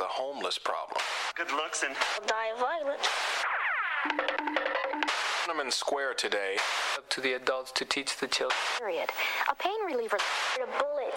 [0.00, 0.98] the homeless problem.
[1.36, 1.94] Good looks and
[2.26, 3.06] die violent.
[5.44, 6.56] Tiananmen Square today.
[6.96, 8.56] Up to the adults to teach the children.
[8.78, 9.10] Period.
[9.50, 10.16] A pain reliever.
[10.16, 11.12] A bullet.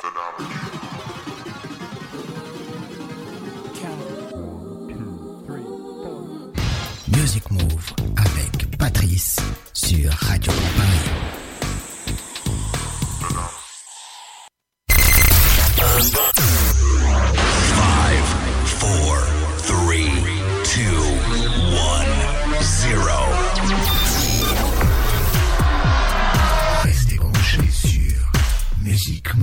[7.08, 9.38] Music Move avec Patrice
[9.74, 11.14] sur Radio Paris.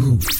[0.00, 0.39] Move.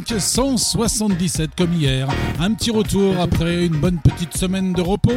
[0.00, 2.08] 577 comme hier.
[2.40, 5.12] Un petit retour après une bonne petite semaine de repos.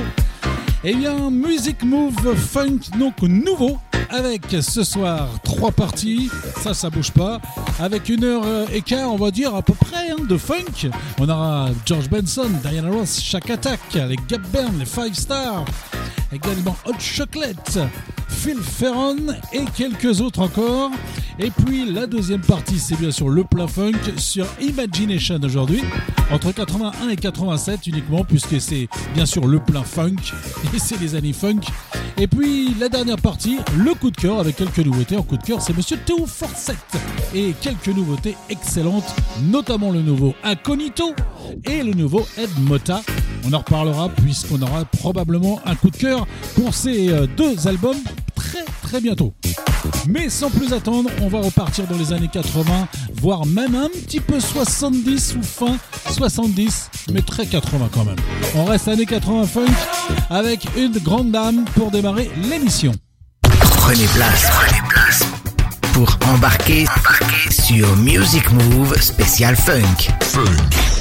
[0.83, 3.77] Eh bien, Music Move Funk, donc nouveau,
[4.09, 6.29] avec ce soir trois parties,
[6.61, 7.41] ça ça bouge pas,
[7.79, 10.89] avec une heure et quart on va dire à peu près hein, de funk.
[11.19, 15.65] On aura George Benson, Diana Ross, chaque Attack, les Gap Band, les Five Stars,
[16.31, 17.79] également Hot Chocolate,
[18.27, 19.17] Phil Ferron
[19.53, 20.91] et quelques autres encore.
[21.39, 25.81] Et puis la deuxième partie, c'est bien sûr le plat funk sur Imagination aujourd'hui,
[26.31, 30.15] entre 81 et 87 uniquement, puisque c'est bien sûr le plein funk
[30.73, 31.61] et c'est les années funk.
[32.17, 35.17] Et puis la dernière partie, le coup de cœur avec quelques nouveautés.
[35.17, 36.77] En coup de cœur, c'est Monsieur Théo Forset
[37.33, 39.13] et quelques nouveautés excellentes,
[39.43, 41.13] notamment le nouveau Incognito
[41.65, 43.01] et le nouveau Ed Mota.
[43.47, 47.97] On en reparlera puisqu'on aura probablement un coup de cœur pour ces euh, deux albums
[48.33, 49.33] très très bientôt.
[50.07, 54.19] Mais sans plus attendre, on va repartir dans les années 80, voire même un petit
[54.19, 55.77] peu 70 ou fin
[56.11, 58.15] 70, mais très 80 quand même.
[58.55, 59.65] On reste années 80 funk
[60.29, 62.93] avec une grande dame pour démarrer l'émission.
[63.59, 65.25] Prenez place, prenez place
[65.93, 70.09] pour embarquer, embarquer sur Music Move spécial funk.
[70.33, 70.94] Vous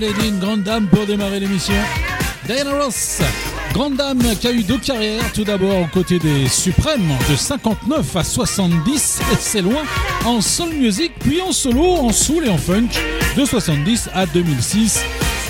[0.00, 1.74] dit, une grande dame pour démarrer l'émission.
[2.46, 3.20] Diana Ross,
[3.72, 5.24] grande dame qui a eu deux carrières.
[5.32, 9.82] Tout d'abord aux côtés des Suprêmes de 59 à 70, et c'est loin,
[10.24, 12.88] en soul music, puis en solo, en soul et en funk
[13.36, 15.00] de 70 à 2006.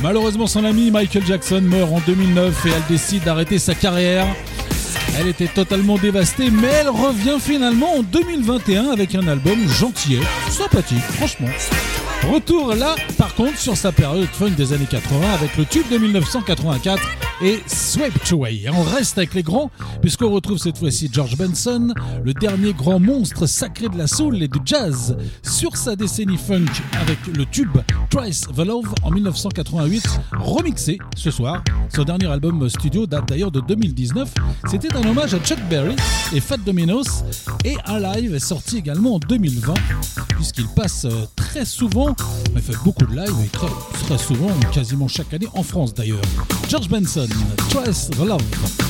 [0.02, 4.26] Malheureusement, son ami Michael Jackson meurt en 2009 et elle décide d'arrêter sa carrière.
[5.21, 11.02] Elle était totalement dévastée, mais elle revient finalement en 2021 avec un album gentil, sympathique,
[11.17, 11.49] franchement.
[12.26, 15.98] Retour là, par contre, sur sa période funk des années 80 avec le tube de
[15.98, 17.02] 1984
[17.40, 18.64] et Swept Away.
[18.72, 19.70] on reste avec les grands,
[20.02, 21.94] puisqu'on retrouve cette fois-ci George Benson,
[22.25, 26.66] le dernier grand monstre sacré de la soul et du jazz, sur sa décennie funk
[27.00, 27.78] avec le tube
[28.10, 31.62] Twice the Love en 1988, remixé ce soir.
[31.94, 34.34] Son dernier album studio date d'ailleurs de 2019.
[34.68, 35.94] C'était un hommage à Chuck Berry
[36.34, 37.22] et Fat Domino's,
[37.64, 39.75] et un live est sorti également en 2020,
[40.30, 41.26] puisqu'il passe euh,
[41.59, 42.15] très souvent,
[42.55, 43.67] il fait beaucoup de live, et très,
[44.05, 46.23] très souvent, quasiment chaque année, en France d'ailleurs.
[46.69, 47.27] George Benson.
[47.69, 48.88] Twice the Love.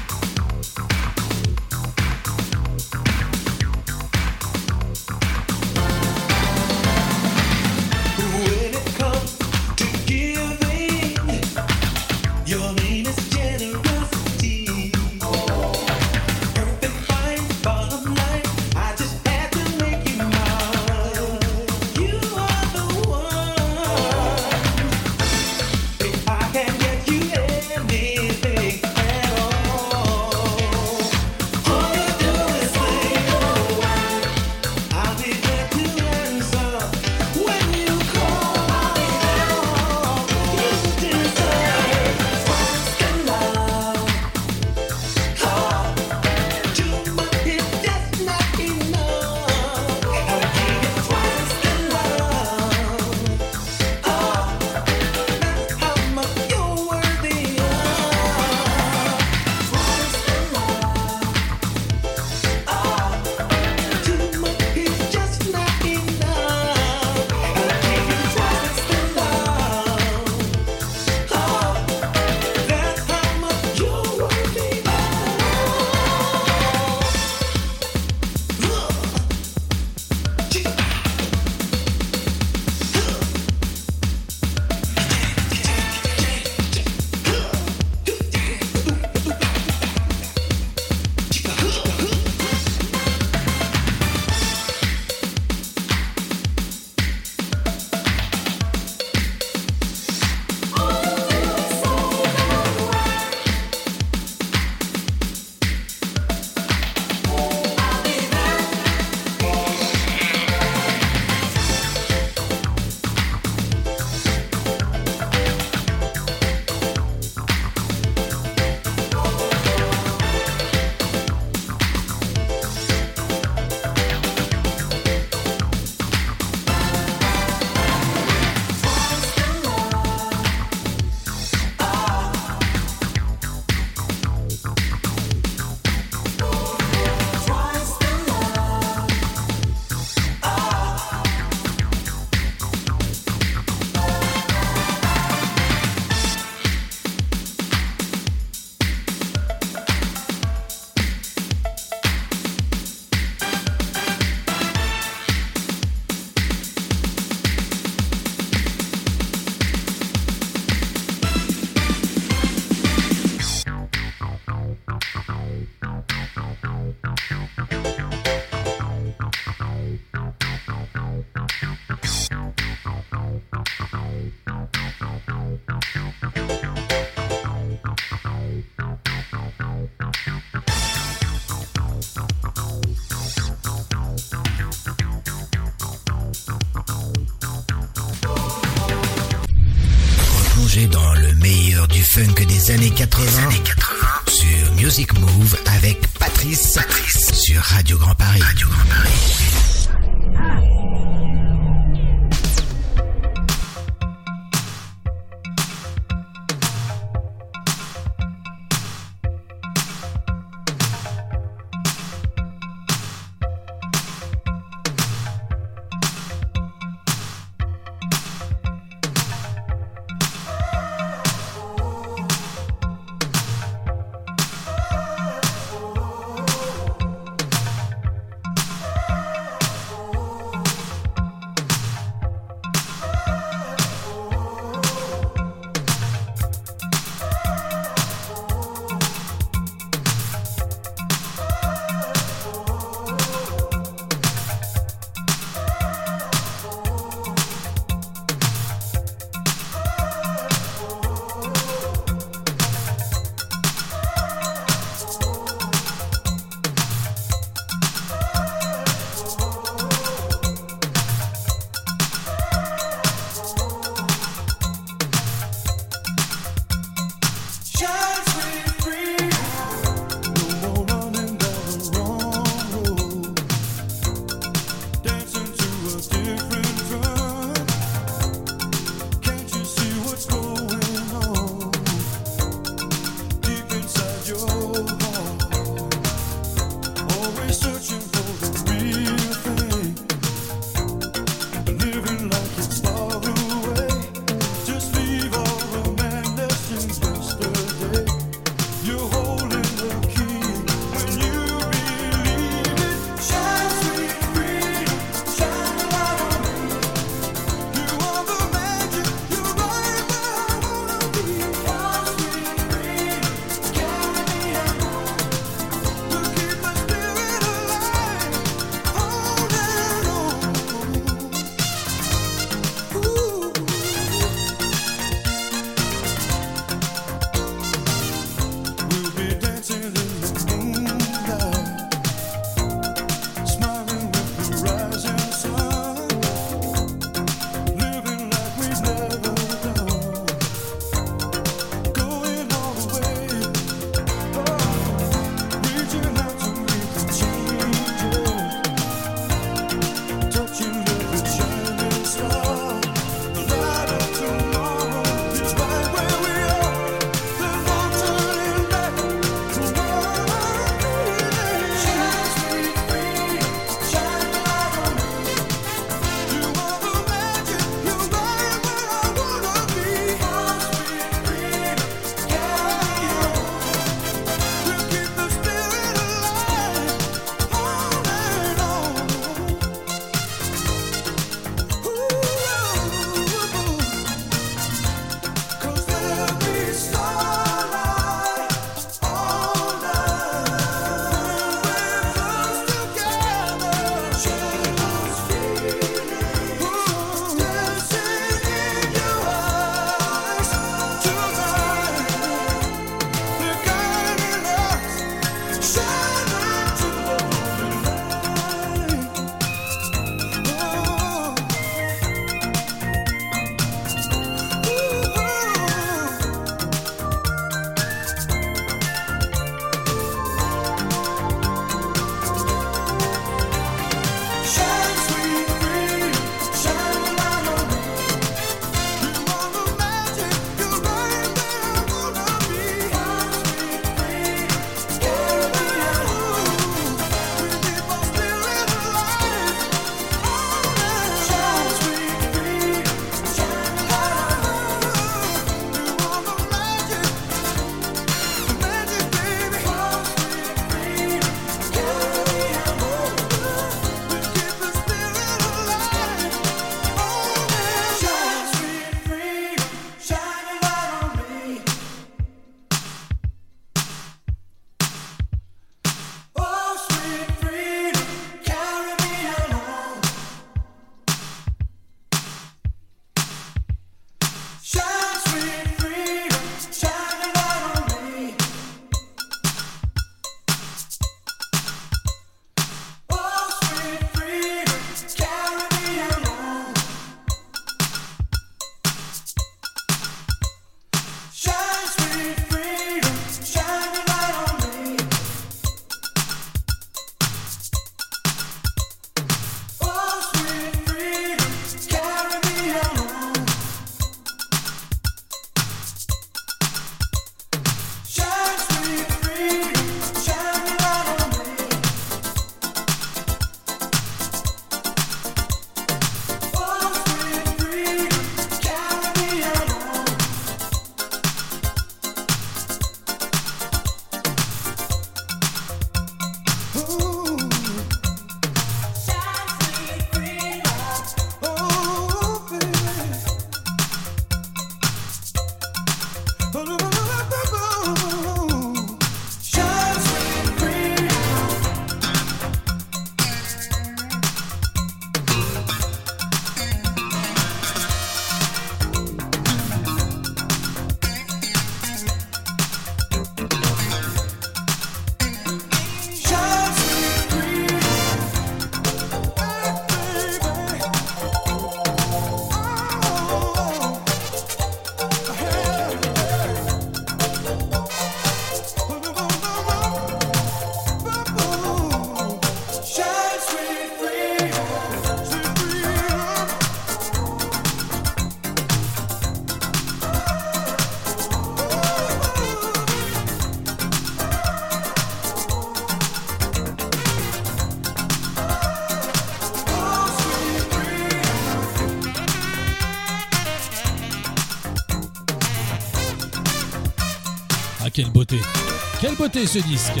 [599.22, 600.00] Ce disque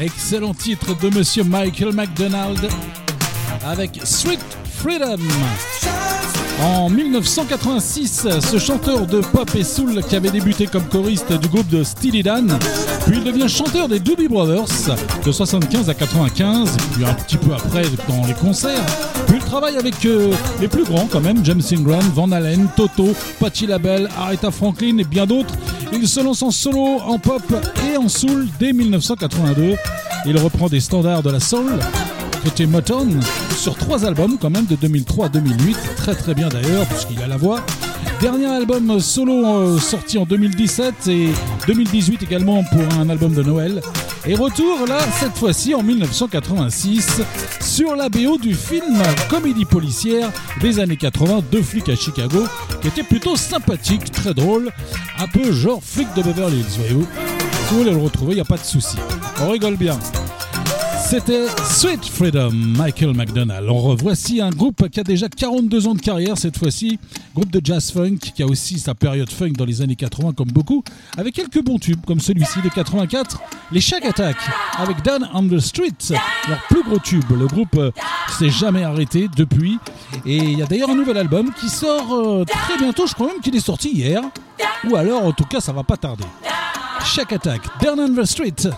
[0.00, 2.68] Excellent titre de monsieur Michael McDonald
[3.64, 5.18] avec Sweet Freedom.
[6.60, 11.68] En 1986, ce chanteur de pop et soul qui avait débuté comme choriste du groupe
[11.68, 12.58] de Steely Dan,
[13.06, 17.52] puis il devient chanteur des Doobie Brothers de 75 à 95, puis un petit peu
[17.54, 18.84] après dans les concerts,
[19.28, 23.14] puis il travaille avec euh, les plus grands quand même, James Ingram, Van Allen, Toto,
[23.38, 25.54] Patti LaBelle, Aretha Franklin et bien d'autres.
[25.92, 27.42] Il se lance en solo, en pop
[27.90, 29.76] et en soul dès 1982.
[30.26, 31.78] Il reprend des standards de la soul,
[32.42, 33.20] côté Motown,
[33.56, 37.26] sur trois albums quand même de 2003 à 2008, très très bien d'ailleurs puisqu'il a
[37.26, 37.60] la voix.
[38.20, 41.28] Dernier album solo euh, sorti en 2017 et
[41.66, 43.82] 2018 également pour un album de Noël.
[44.26, 47.20] Et retour là, cette fois-ci en 1986,
[47.60, 52.44] sur la BO du film comédie policière des années 80, Deux flics à Chicago,
[52.80, 54.72] qui était plutôt sympathique, très drôle,
[55.18, 57.06] un peu genre flic de Beverly Hills, voyez-vous.
[57.66, 58.96] Si vous voulez le retrouver, il n'y a pas de souci.
[59.40, 59.98] On rigole bien.
[61.08, 63.68] C'était Sweet Freedom, Michael McDonald.
[63.70, 66.98] On revoici un groupe qui a déjà 42 ans de carrière cette fois-ci,
[67.32, 70.48] groupe de jazz funk qui a aussi sa période funk dans les années 80 comme
[70.48, 70.82] beaucoup,
[71.16, 73.40] avec quelques bons tubes comme celui-ci de 84,
[73.70, 74.36] les Shack Attack
[74.78, 75.92] avec Dan on the Street,
[76.48, 77.30] leur plus gros tube.
[77.30, 77.92] Le groupe euh,
[78.36, 79.78] s'est jamais arrêté depuis
[80.24, 83.28] et il y a d'ailleurs un nouvel album qui sort euh, très bientôt, je crois
[83.28, 84.22] même qu'il est sorti hier,
[84.90, 86.24] ou alors en tout cas ça va pas tarder.
[87.04, 88.70] Shack Attack, Dan on the Street.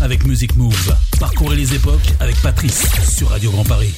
[0.00, 0.94] Avec Music Move.
[1.18, 3.94] Parcourez les époques avec Patrice sur Radio Grand Paris.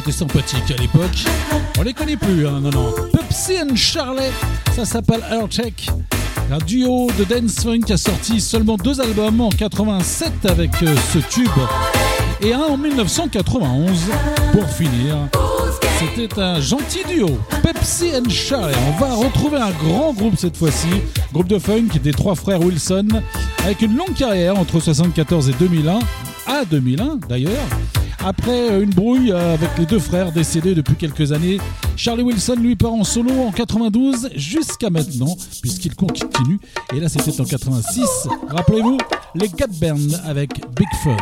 [0.00, 1.24] C'était sympathique à l'époque.
[1.78, 2.94] On les connaît plus, hein, non, non.
[3.12, 4.32] Pepsi and Charlie,
[4.74, 5.90] ça s'appelle Aircheck.
[6.50, 11.18] Un duo de dance funk a sorti seulement deux albums en 87 avec euh, ce
[11.18, 11.50] tube
[12.40, 14.00] et un en 1991
[14.52, 15.16] pour finir.
[15.98, 18.74] C'était un gentil duo, Pepsi and Charlie.
[18.88, 20.88] On va retrouver un grand groupe cette fois-ci,
[21.32, 23.08] groupe de funk des trois frères Wilson,
[23.64, 25.98] avec une longue carrière entre 74 et 2001,
[26.46, 27.66] à 2001 d'ailleurs.
[28.22, 31.58] Après une brouille avec les deux frères décédés depuis quelques années,
[31.96, 36.60] Charlie Wilson lui part en solo en 92 jusqu'à maintenant, puisqu'il continue.
[36.94, 38.28] Et là, c'était en 86.
[38.48, 38.98] Rappelez-vous,
[39.34, 39.96] les Gap Band
[40.26, 41.16] avec Big Fun.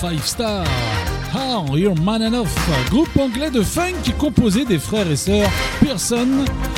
[0.00, 0.66] Five Stars.
[1.34, 2.48] Ah, You're Man Enough,
[2.88, 6.26] groupe anglais de funk composé des frères et sœurs Pearson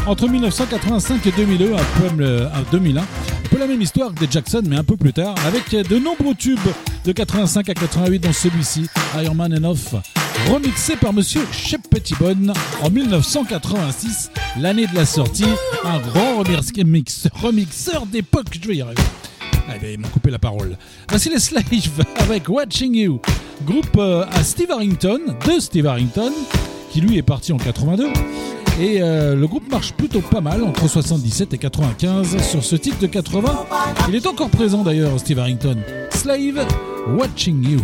[0.09, 3.01] entre 1985 et 2002, un peu, 2001.
[3.01, 3.05] Un
[3.49, 6.35] peu la même histoire que des Jackson, mais un peu plus tard, avec de nombreux
[6.35, 6.59] tubes
[7.05, 8.87] de 85 à 88 dans celui-ci,
[9.23, 10.01] Iron Man Enough,
[10.51, 12.53] remixé par Monsieur Shep Pettibone
[12.83, 15.47] en 1986, l'année de la sortie,
[15.85, 16.43] un grand
[17.41, 19.03] remixeur d'époque, je vais y arriver.
[19.69, 20.77] Ah ben, ils m'ont coupé la parole.
[21.09, 21.65] Voici les Slaves
[22.19, 23.21] avec Watching You,
[23.65, 26.33] groupe euh, à Steve Harrington, de Steve Harrington,
[26.91, 28.09] qui lui est parti en 82.
[28.81, 32.99] Et euh, le groupe marche plutôt pas mal entre 77 et 95 sur ce titre
[32.99, 33.67] de 80.
[34.09, 35.77] Il est encore présent d'ailleurs, Steve Harrington.
[36.11, 36.67] Slave,
[37.17, 37.81] Watching You.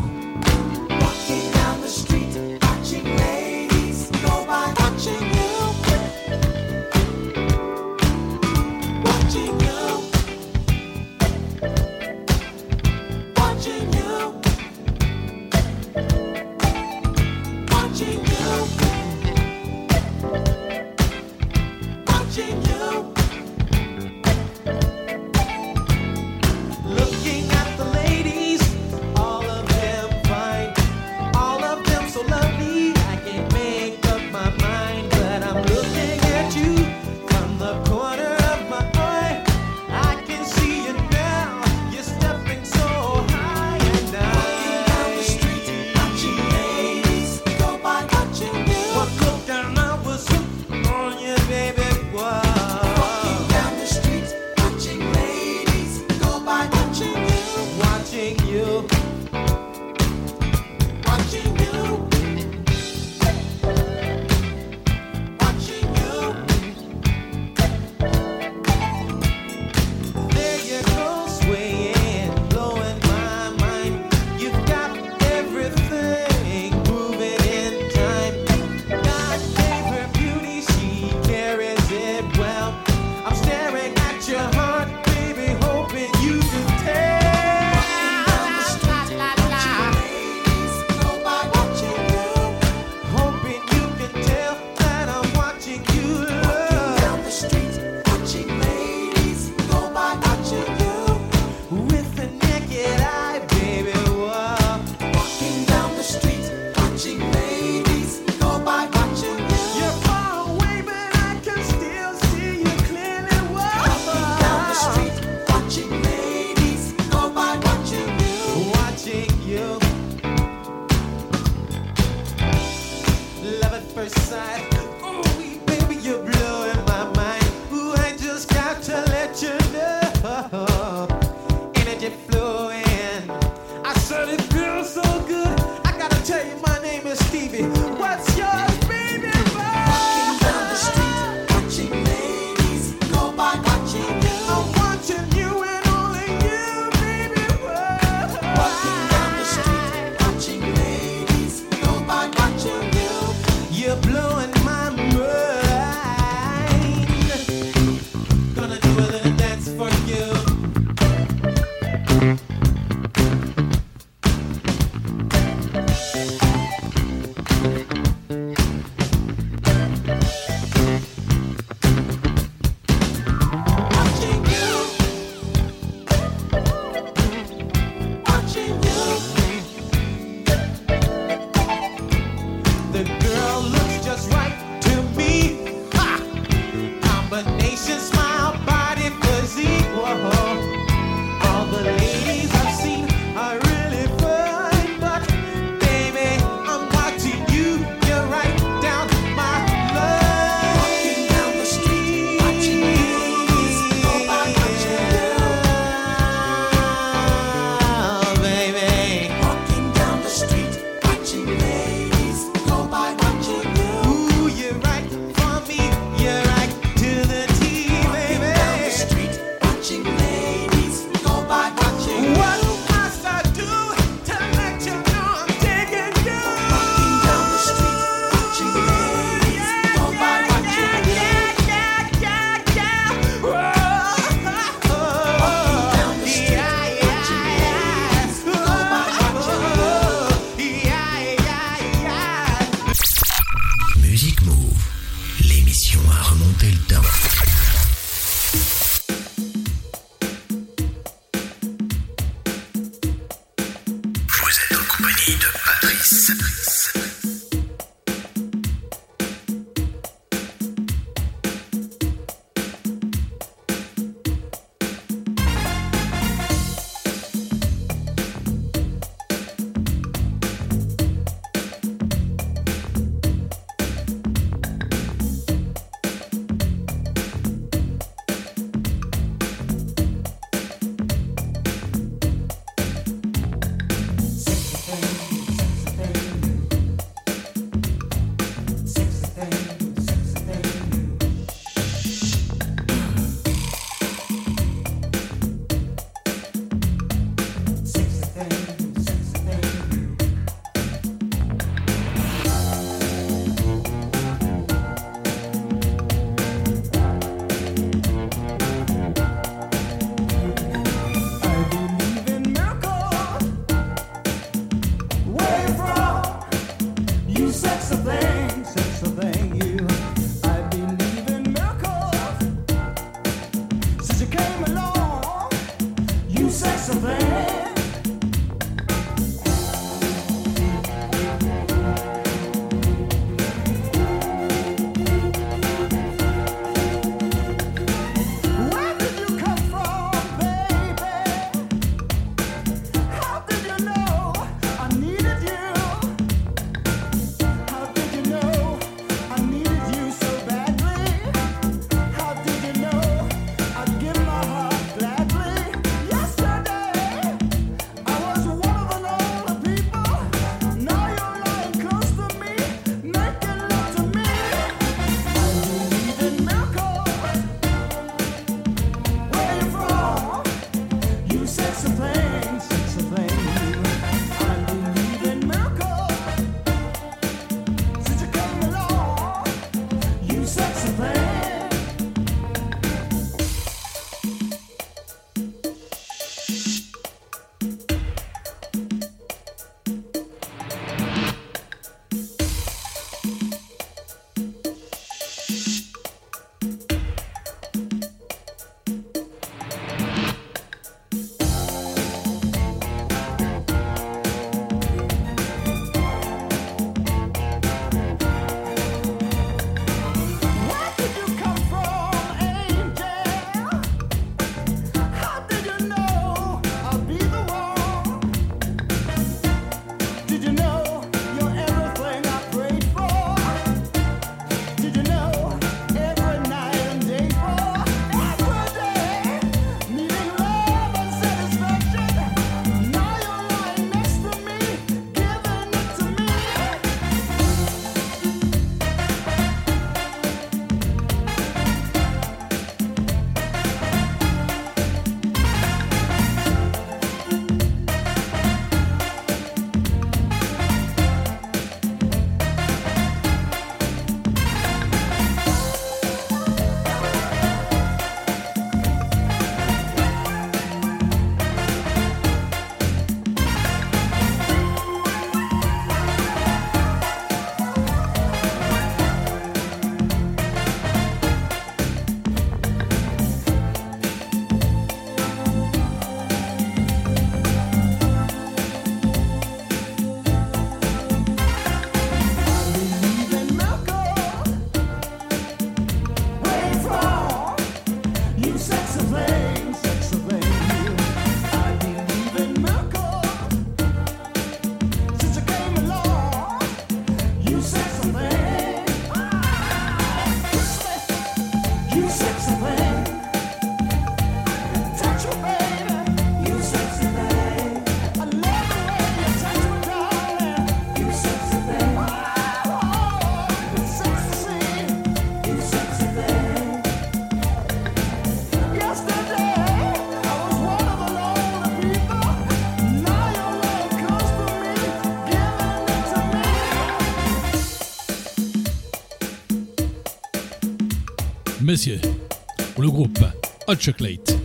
[531.87, 533.21] Le groupe
[533.69, 534.37] Hot Chocolate.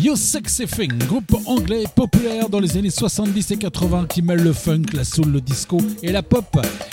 [0.00, 4.52] You Sexy Thing, groupe anglais populaire dans les années 70 et 80 qui mêle le
[4.52, 6.44] funk, la soul, le disco et la pop.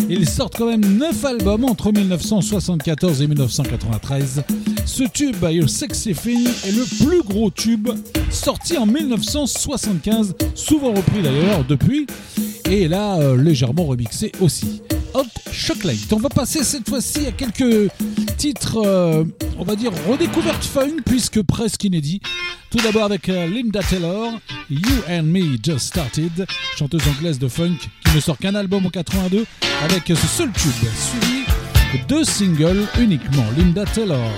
[0.08, 4.44] Ils sortent quand même 9 albums entre 1974 et 1993.
[4.86, 7.90] Ce tube, You Sexy Thing, est le plus gros tube
[8.30, 12.06] sorti en 1975, souvent repris d'ailleurs depuis.
[12.70, 14.84] et là euh, légèrement remixé aussi.
[15.14, 16.12] Hot Chocolate.
[16.12, 17.92] On va passer cette fois-ci à quelques
[18.38, 19.24] titres, euh,
[19.60, 22.22] on va dire redécouvertes funk puisque presque inédits.
[22.72, 24.32] Tout d'abord avec euh, Linda Taylor,
[24.70, 26.46] You and Me Just Started,
[26.78, 29.46] chanteuse anglaise de funk qui ne sort qu'un album en 82
[29.84, 31.44] avec ce seul tube suivi
[31.94, 33.46] de deux singles uniquement.
[33.58, 34.30] Linda Taylor.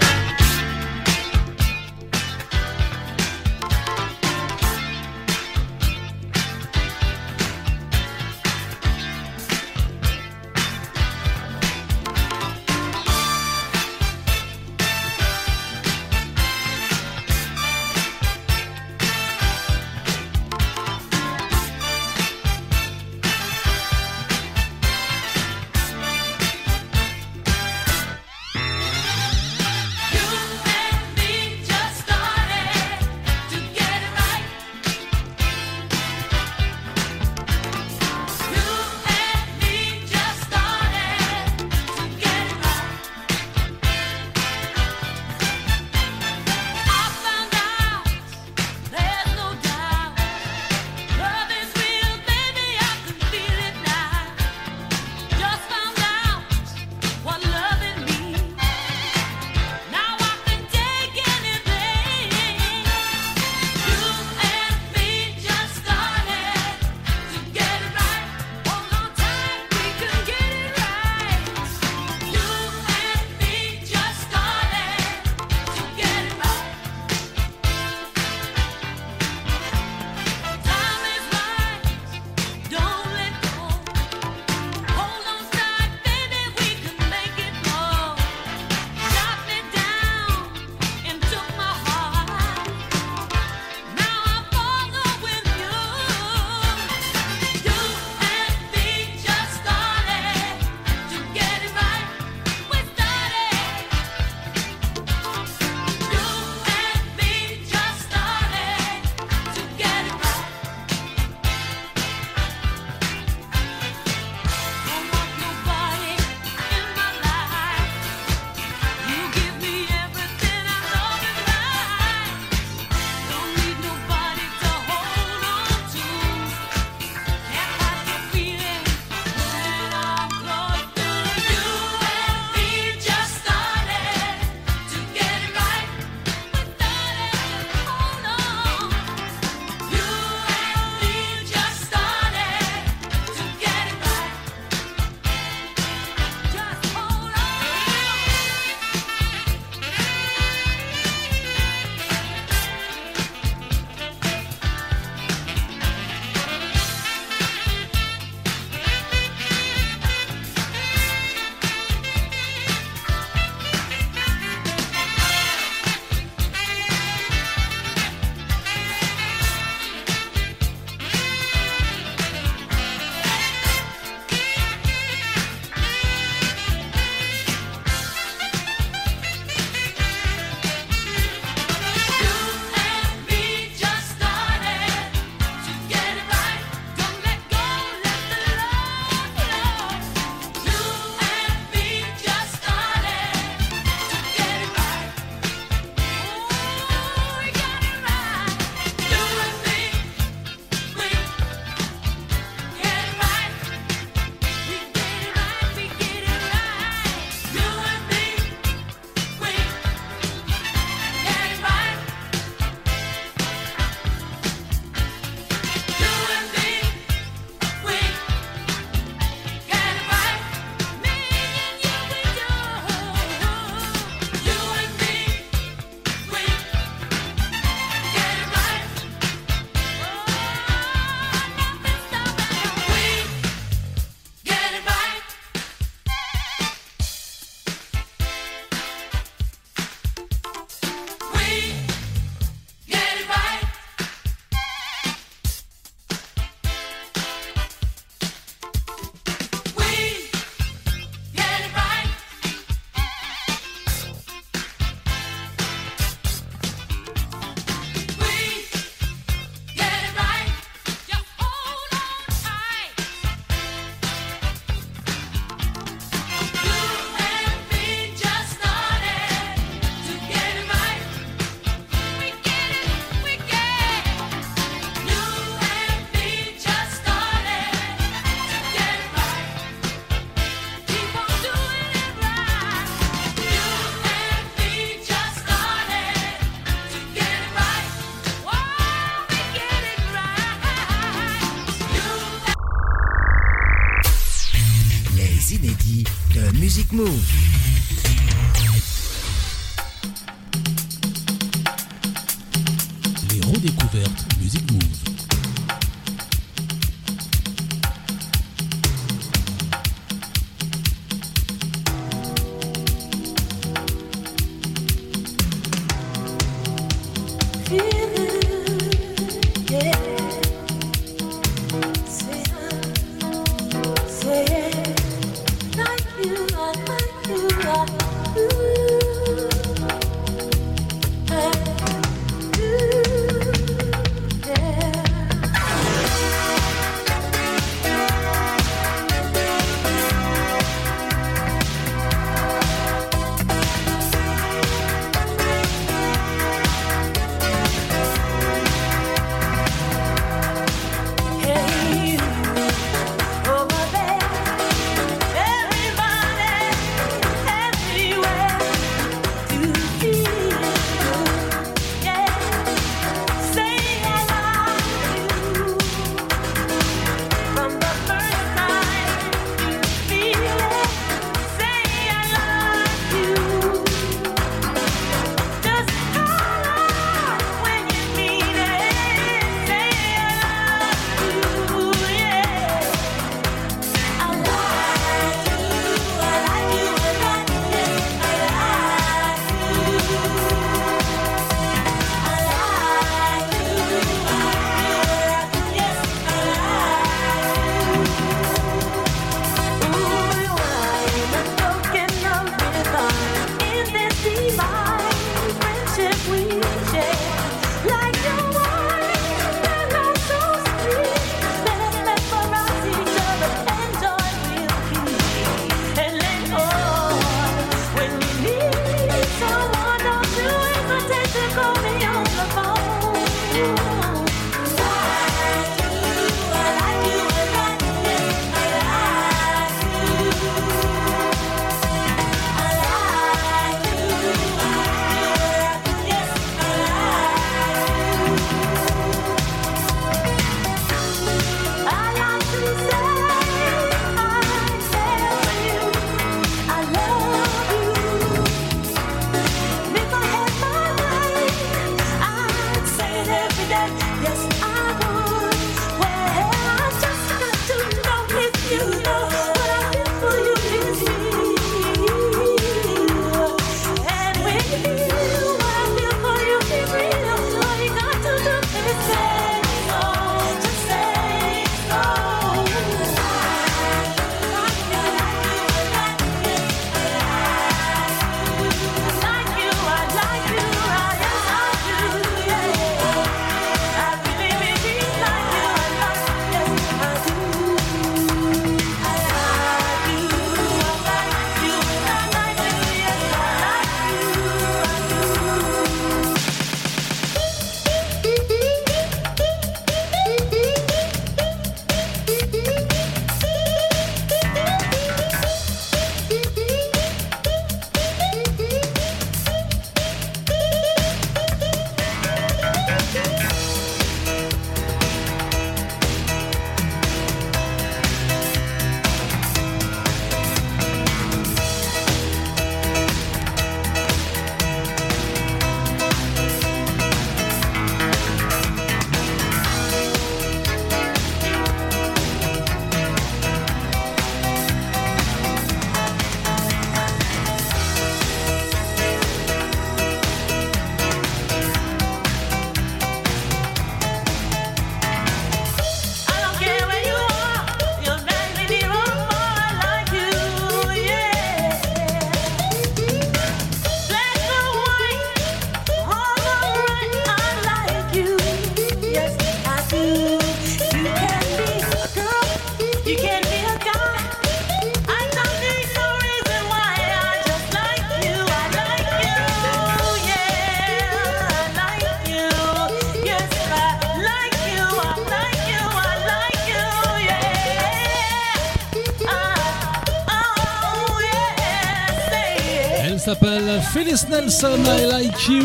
[584.30, 585.64] Nelson, I Like You.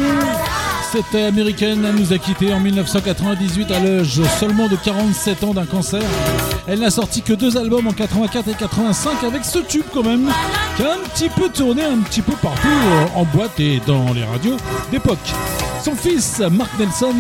[0.93, 6.03] Cette américaine nous a quitté en 1998 à l'âge seulement de 47 ans d'un cancer.
[6.69, 10.31] Elle n'a sorti que deux albums en 84 et 85 avec ce tube quand même,
[10.77, 14.13] qui a un petit peu tourné un petit peu partout euh, en boîte et dans
[14.13, 14.57] les radios
[14.91, 15.19] d'époque.
[15.87, 17.15] Son fils, Mark Nelson,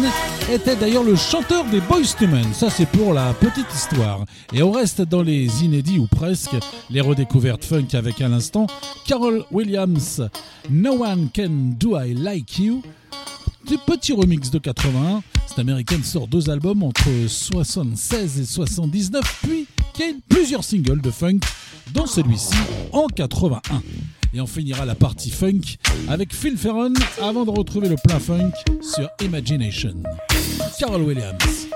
[0.50, 2.52] était d'ailleurs le chanteur des Boys to Men.
[2.52, 4.24] Ça, c'est pour la petite histoire.
[4.52, 6.56] Et on reste dans les inédits ou presque,
[6.90, 8.66] les redécouvertes funk avec à l'instant
[9.06, 10.28] Carol Williams,
[10.70, 12.82] No One Can Do I Like You.
[13.68, 15.22] Des petits remix de 81.
[15.46, 19.66] Cette américaine sort deux albums entre 76 et 79, puis
[20.28, 21.40] plusieurs singles de funk,
[21.92, 22.56] dont celui-ci
[22.92, 23.60] en 81.
[24.34, 26.92] Et on finira la partie funk avec Phil Ferron
[27.22, 28.52] avant de retrouver le plein funk
[28.82, 29.94] sur Imagination.
[30.78, 31.68] Carol Williams.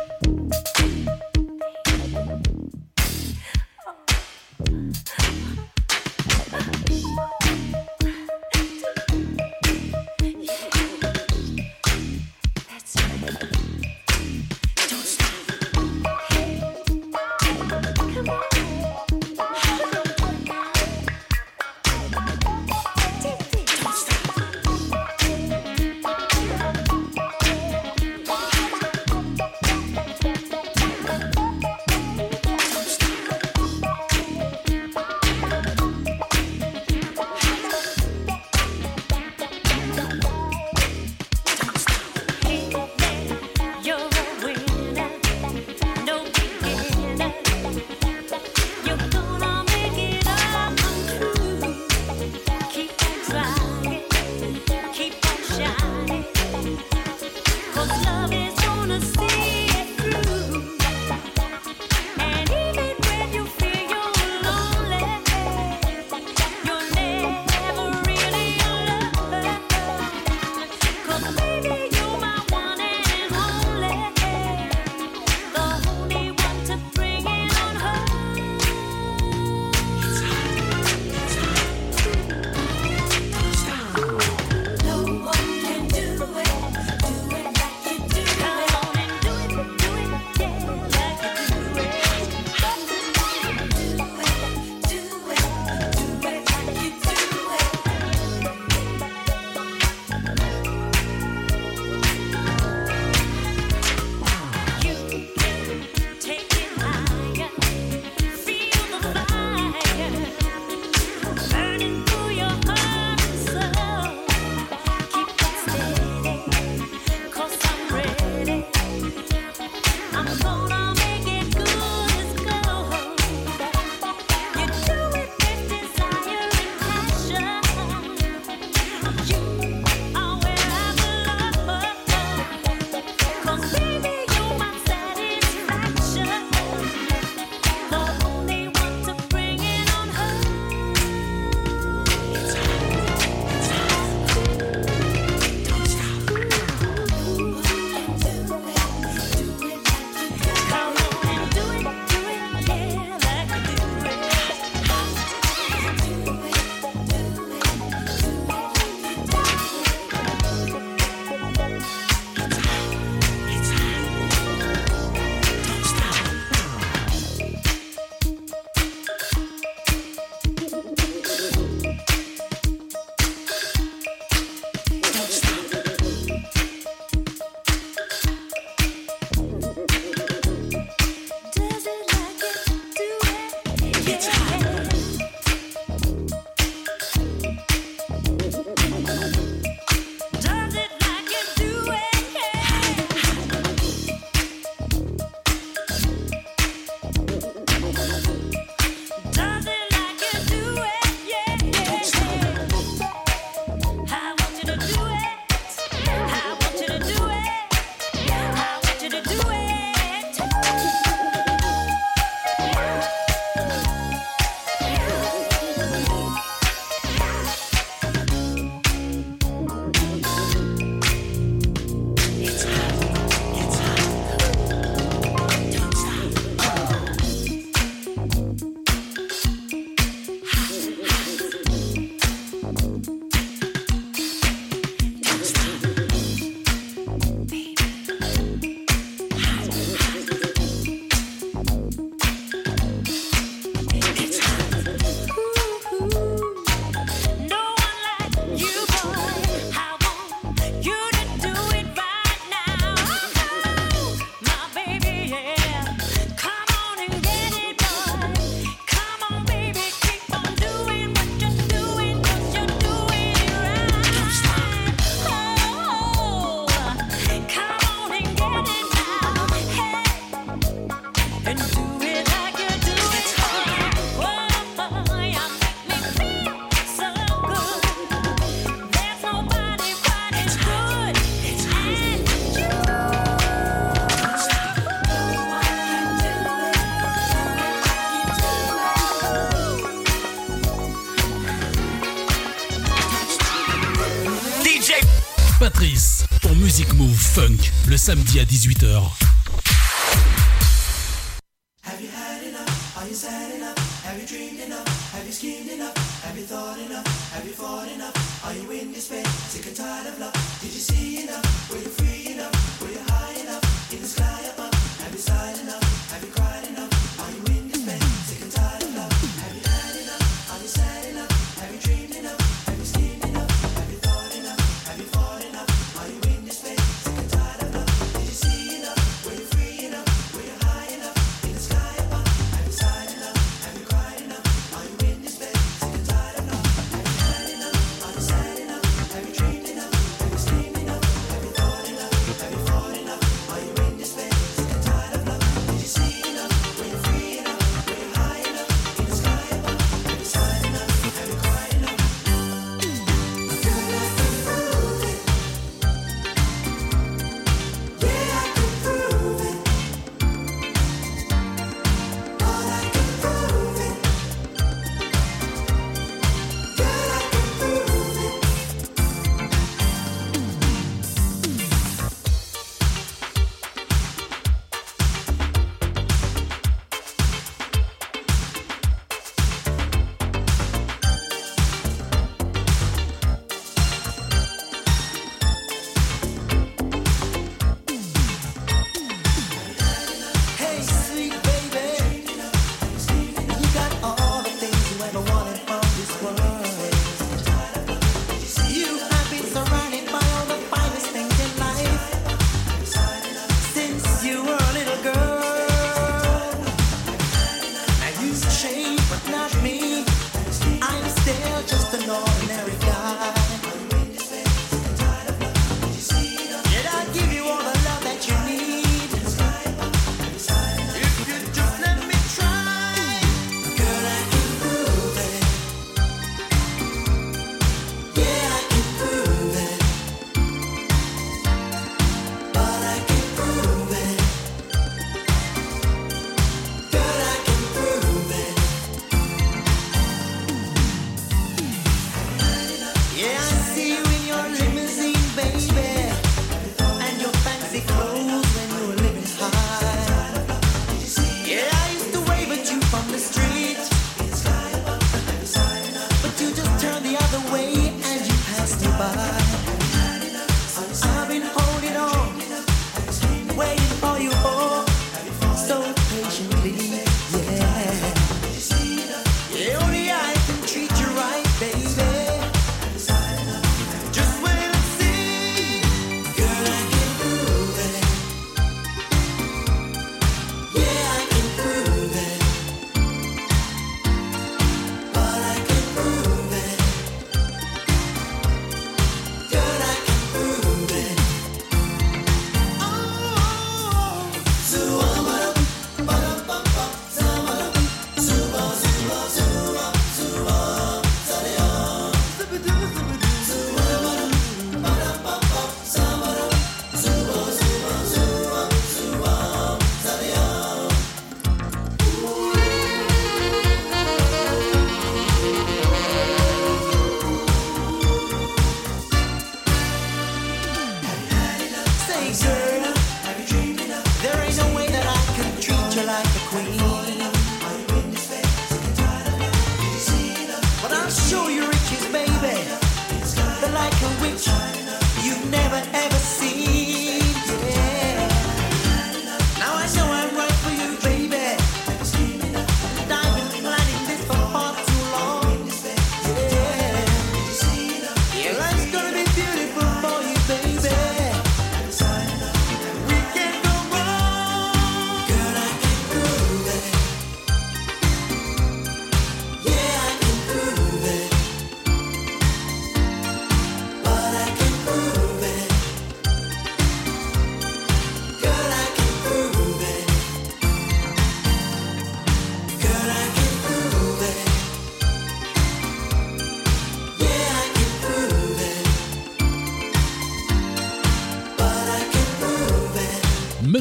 [298.10, 299.19] Samedi à 18h.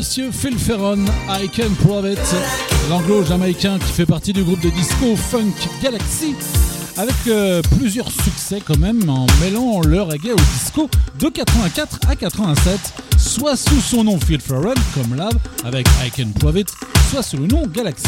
[0.09, 0.19] It.
[0.19, 2.19] Monsieur Phil Ferron, I Can Prove It,
[2.89, 5.53] l'anglo-jamaïcain qui fait partie du groupe de disco Funk
[5.83, 6.33] Galaxy,
[6.97, 12.15] avec euh, plusieurs succès quand même en mêlant le reggae au disco de 84 à
[12.15, 12.79] 87,
[13.19, 16.69] soit sous son nom Phil Ferrell comme Love avec I Can Prove It,
[17.11, 18.07] soit sous le nom Galaxy.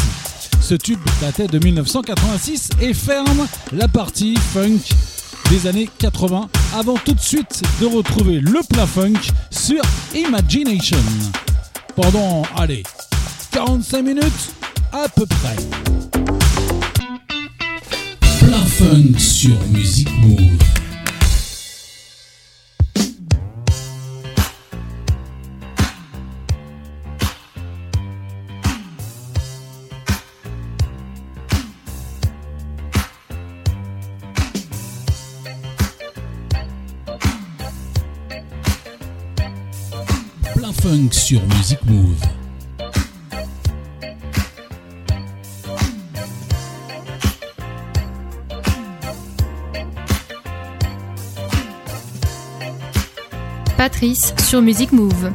[0.60, 4.80] Ce tube datait de 1986 et ferme la partie funk
[5.50, 9.20] des années 80 avant tout de suite de retrouver le plat funk
[9.50, 9.82] sur
[10.16, 10.98] Imagination.
[11.94, 12.82] Pendant, allez,
[13.50, 14.54] 45 minutes
[14.92, 15.56] à peu près.
[18.38, 20.71] Plat funk sur Music Move.
[41.12, 42.16] Sur Music Move.
[53.76, 55.32] Patrice sur Music Move.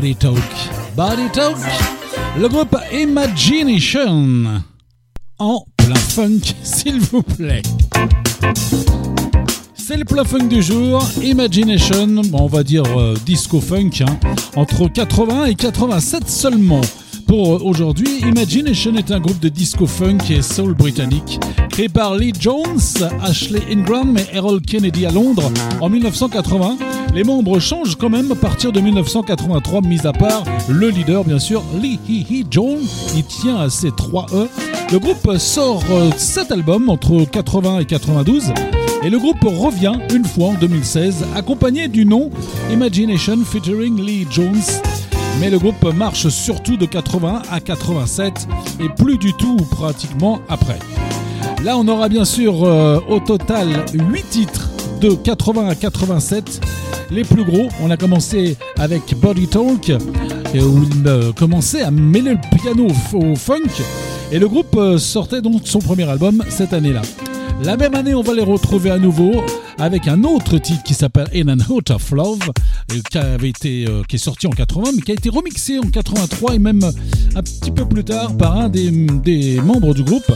[0.00, 0.38] Body Talk.
[0.96, 1.58] Body Talk.
[2.38, 4.62] Le groupe Imagination.
[5.38, 7.60] En plein funk, s'il vous plaît.
[9.74, 14.18] C'est le plein funk du jour, Imagination, on va dire euh, disco funk, hein,
[14.56, 16.80] entre 80 et 87 seulement.
[17.30, 21.38] Pour euh, aujourd'hui, Imagination est un groupe de disco funk et soul britannique
[21.68, 22.80] créé par Lee Jones,
[23.22, 25.48] Ashley Ingram et Errol Kennedy à Londres
[25.80, 26.76] en 1980.
[27.14, 31.38] Les membres changent quand même à partir de 1983, mis à part le leader bien
[31.38, 32.82] sûr, Lee Hee Hee Jones,
[33.14, 34.48] il tient à ses 3 E.
[34.90, 35.84] Le groupe sort
[36.16, 38.52] 7 albums entre 80 et 92
[39.04, 42.28] et le groupe revient une fois en 2016 accompagné du nom
[42.72, 44.82] Imagination featuring Lee Jones.
[45.40, 48.46] Mais le groupe marche surtout de 80 à 87
[48.78, 50.78] et plus du tout ou pratiquement après.
[51.64, 54.68] Là on aura bien sûr euh, au total 8 titres
[55.00, 56.60] de 80 à 87.
[57.10, 59.90] Les plus gros, on a commencé avec Body Talk,
[60.54, 63.82] où il euh, commençait à mêler le piano au, au funk.
[64.30, 67.02] Et le groupe euh, sortait donc son premier album cette année-là.
[67.64, 69.32] La même année, on va les retrouver à nouveau
[69.80, 72.38] avec un autre titre qui s'appelle In and Out of Love,
[72.92, 75.78] euh, qui, avait été, euh, qui est sorti en 80, mais qui a été remixé
[75.78, 76.82] en 83 et même
[77.34, 78.90] un petit peu plus tard par un des,
[79.62, 80.30] membres du groupe.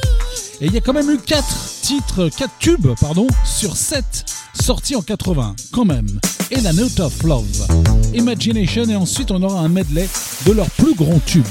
[0.61, 1.45] Et il y a quand même eu 4
[1.83, 4.25] titres, 4 tubes, pardon, sur 7
[4.61, 6.21] sortis en 80, quand même.
[6.55, 7.66] In and Out of Love,
[8.15, 10.09] Imagination, et ensuite on aura un medley
[10.47, 11.45] de leurs plus grands tubes.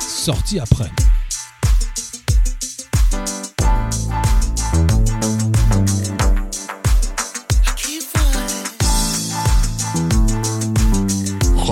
[0.00, 0.90] Sortis après.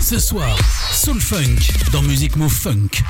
[0.00, 0.58] Ce soir,
[0.92, 1.56] Soul Funk
[1.92, 3.04] dans Music Move Funk.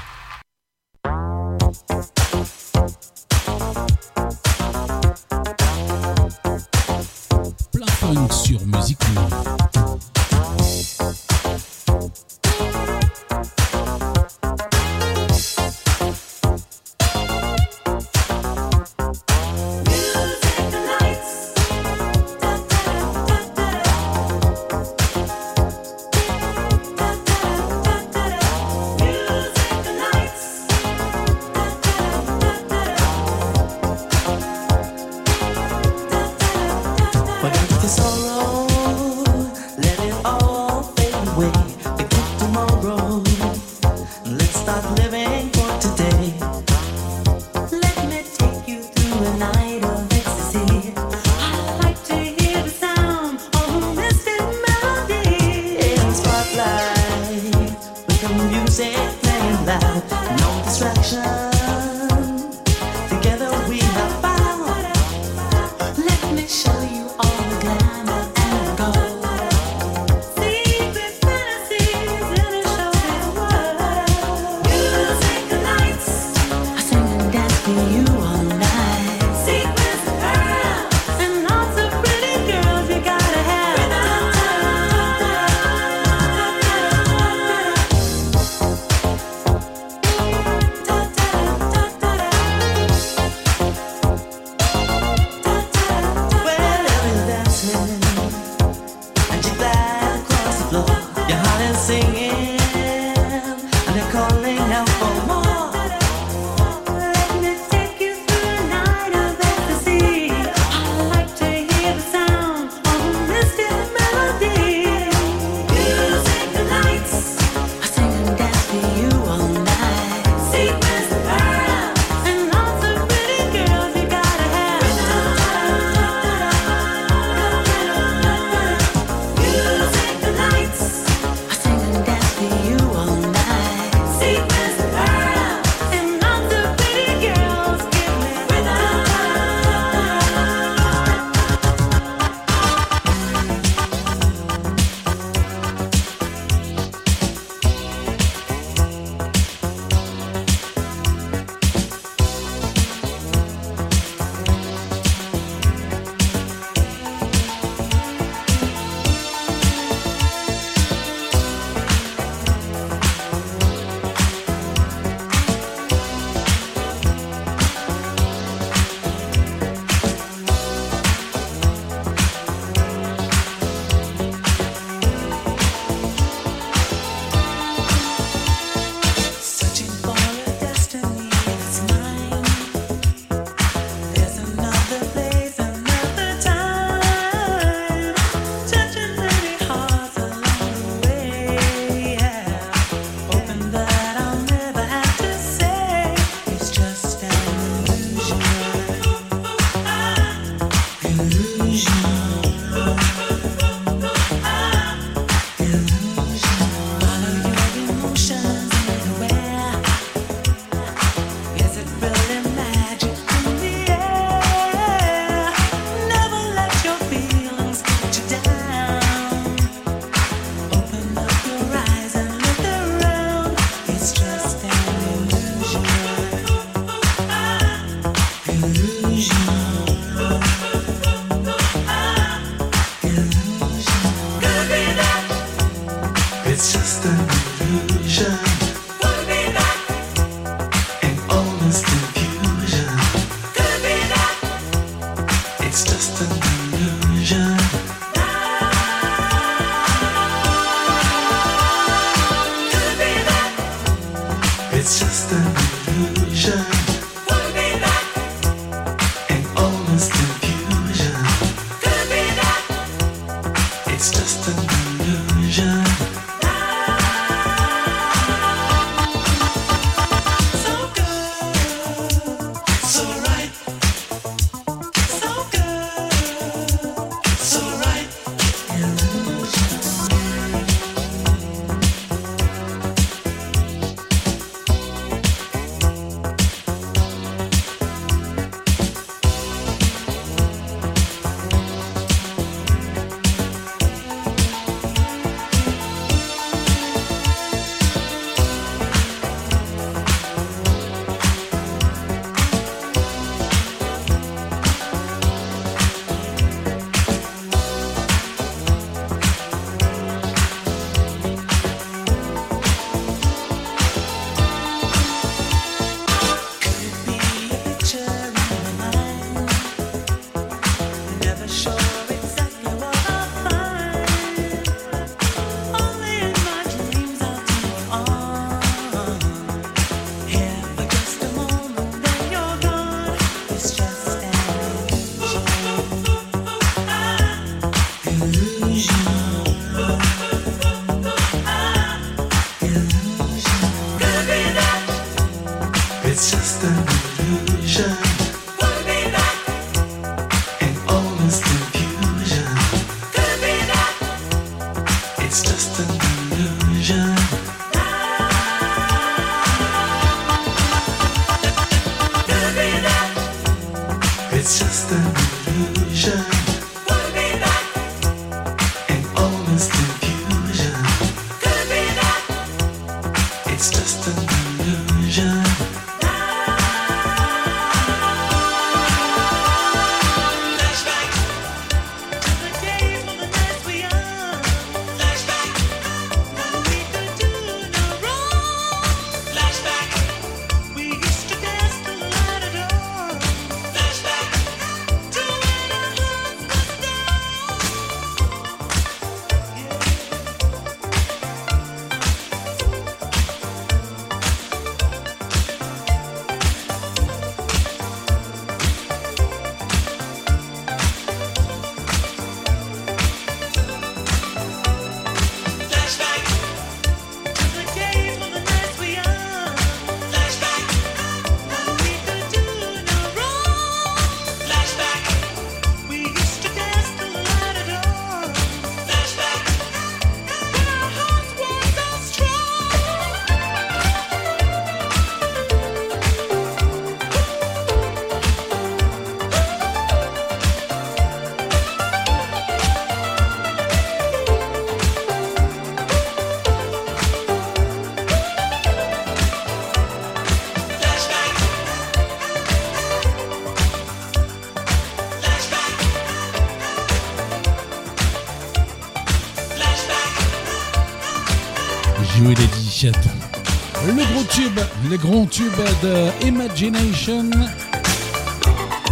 [464.91, 465.53] Le grand tube
[465.83, 467.31] de Imagination.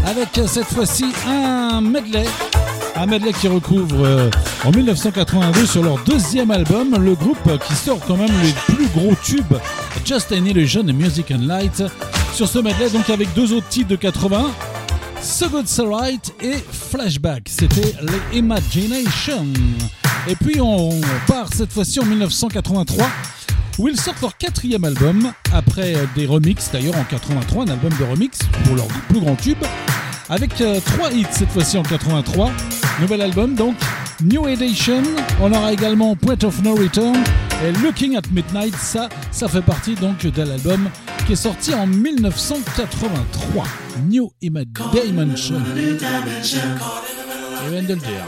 [0.07, 2.25] Avec cette fois-ci un medley.
[2.95, 4.31] Un medley qui recouvre euh,
[4.65, 9.15] en 1982 sur leur deuxième album le groupe qui sort quand même les plus gros
[9.25, 9.57] tubes
[10.05, 11.83] Just Illusion et Music and Light.
[12.33, 14.51] Sur ce medley, donc avec deux autres titres de 80.
[15.21, 17.49] So Good So Right et Flashback.
[17.49, 19.47] C'était les Imagination.
[20.29, 23.07] Et puis on part cette fois-ci en 1983
[23.79, 28.05] où ils sortent leur quatrième album après des remixes d'ailleurs en 83, un album de
[28.05, 29.59] remix pour leur plus grand tube
[30.29, 32.51] avec euh, trois hits cette fois-ci en 83.
[33.01, 33.77] Nouvel album donc
[34.23, 35.03] New Edition.
[35.41, 37.17] On aura également Point of No Return
[37.65, 38.75] et Looking at Midnight.
[38.77, 40.91] Ça, ça fait partie donc de l'album
[41.27, 43.65] qui est sorti en 1983.
[44.09, 45.63] New Ima- Dimension.
[47.65, 48.25] Je viens de le dire.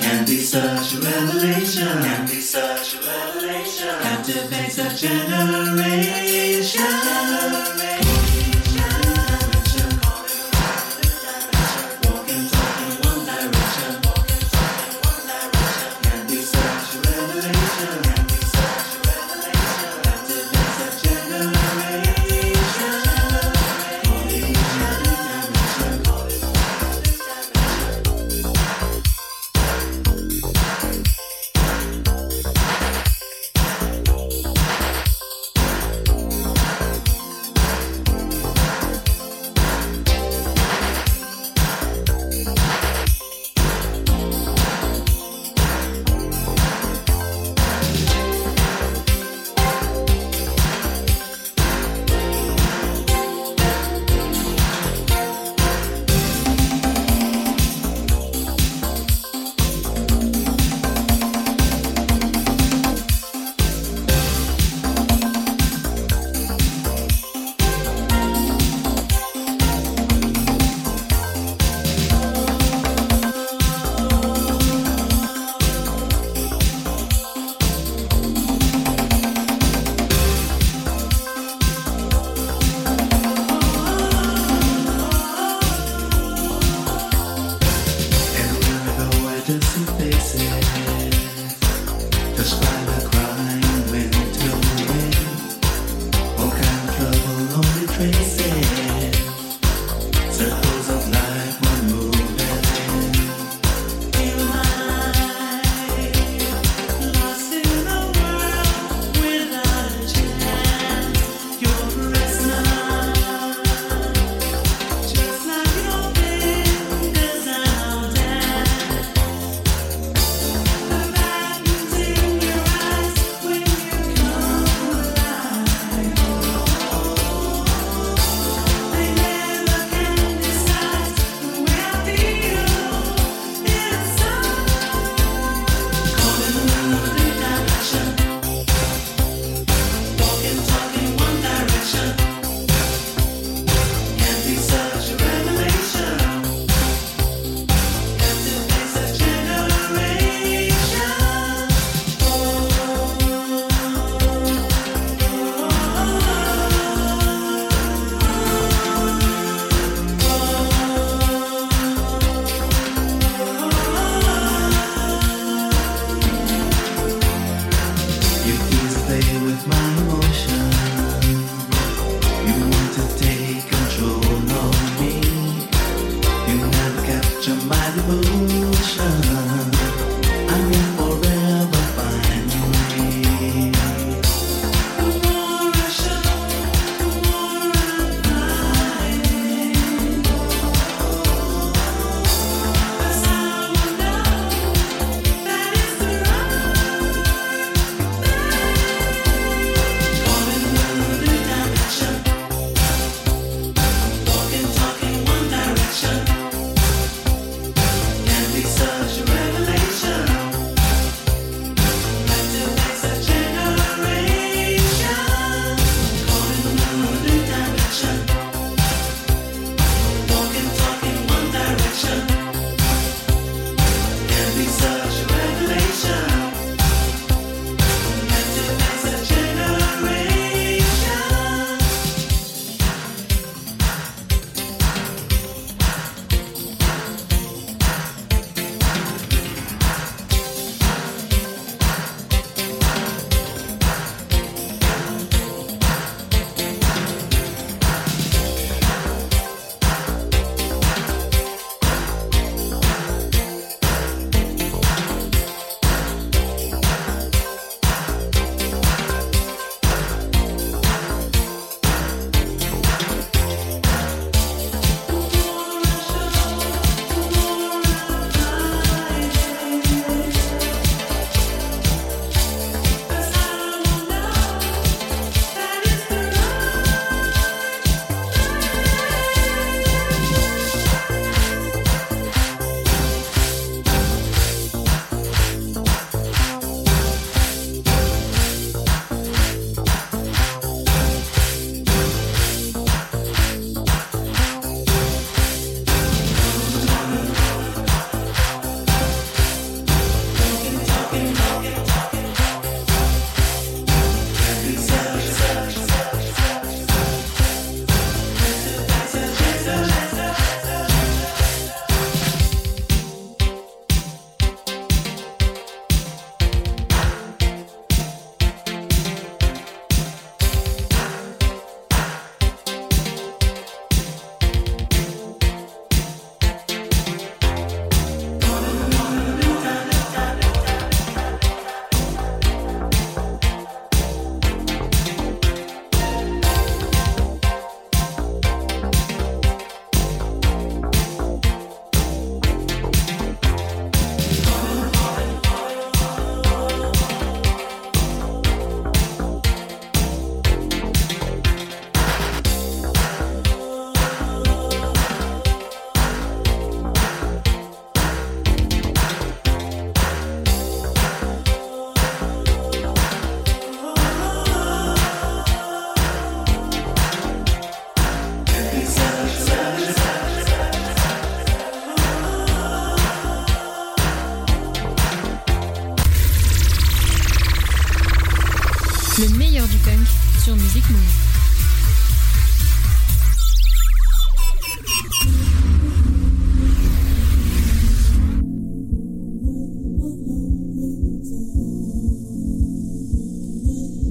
[0.00, 1.86] Can be such a revelation.
[1.86, 3.88] Can be such a revelation.
[4.00, 6.82] Captivates a generation.
[6.88, 8.07] Walking,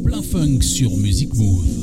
[0.04, 1.77] Plein funk sur Music Move.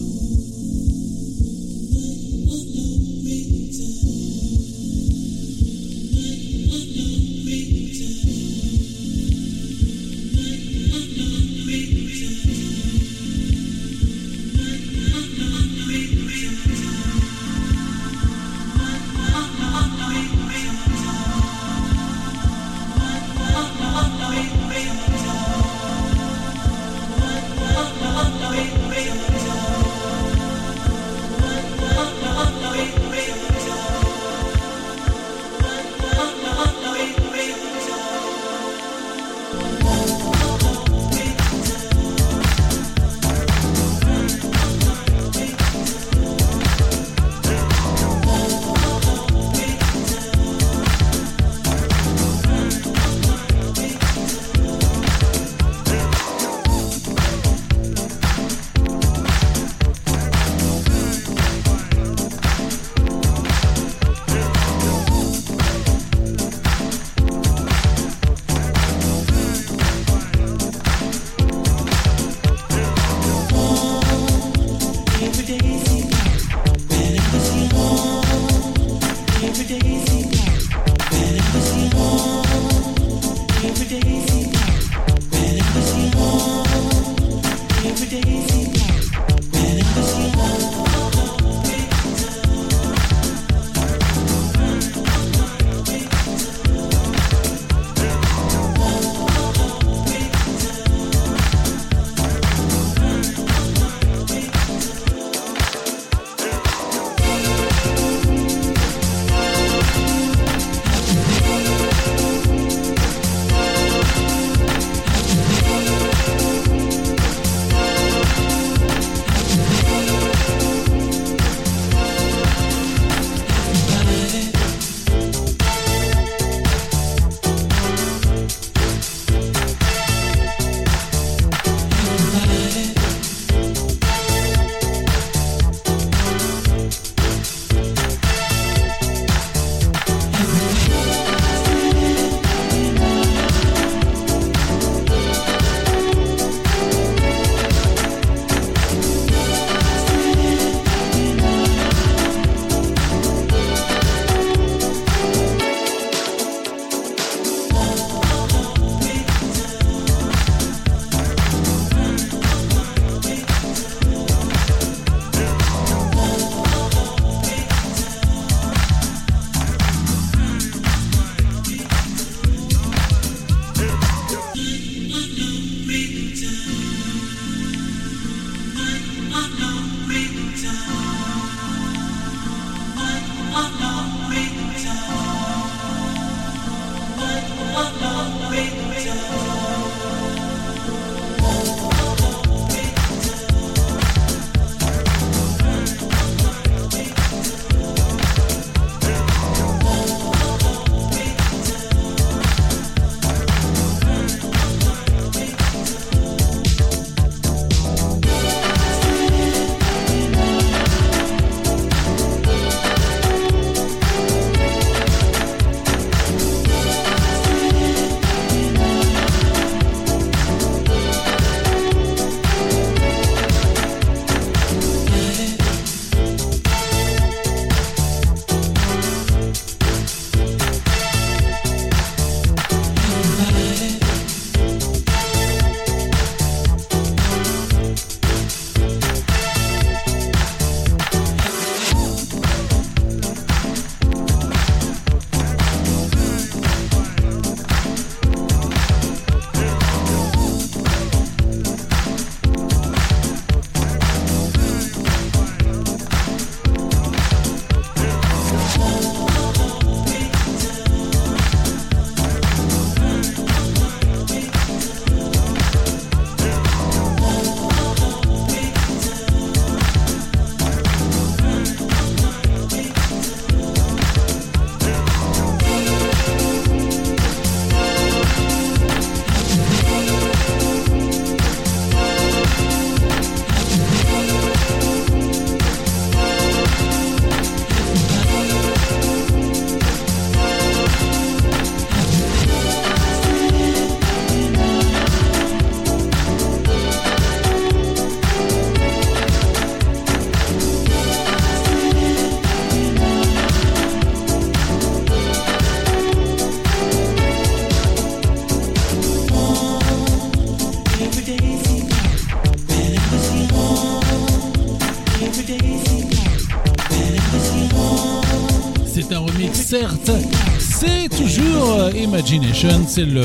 [322.27, 323.23] Imagination, c'est le,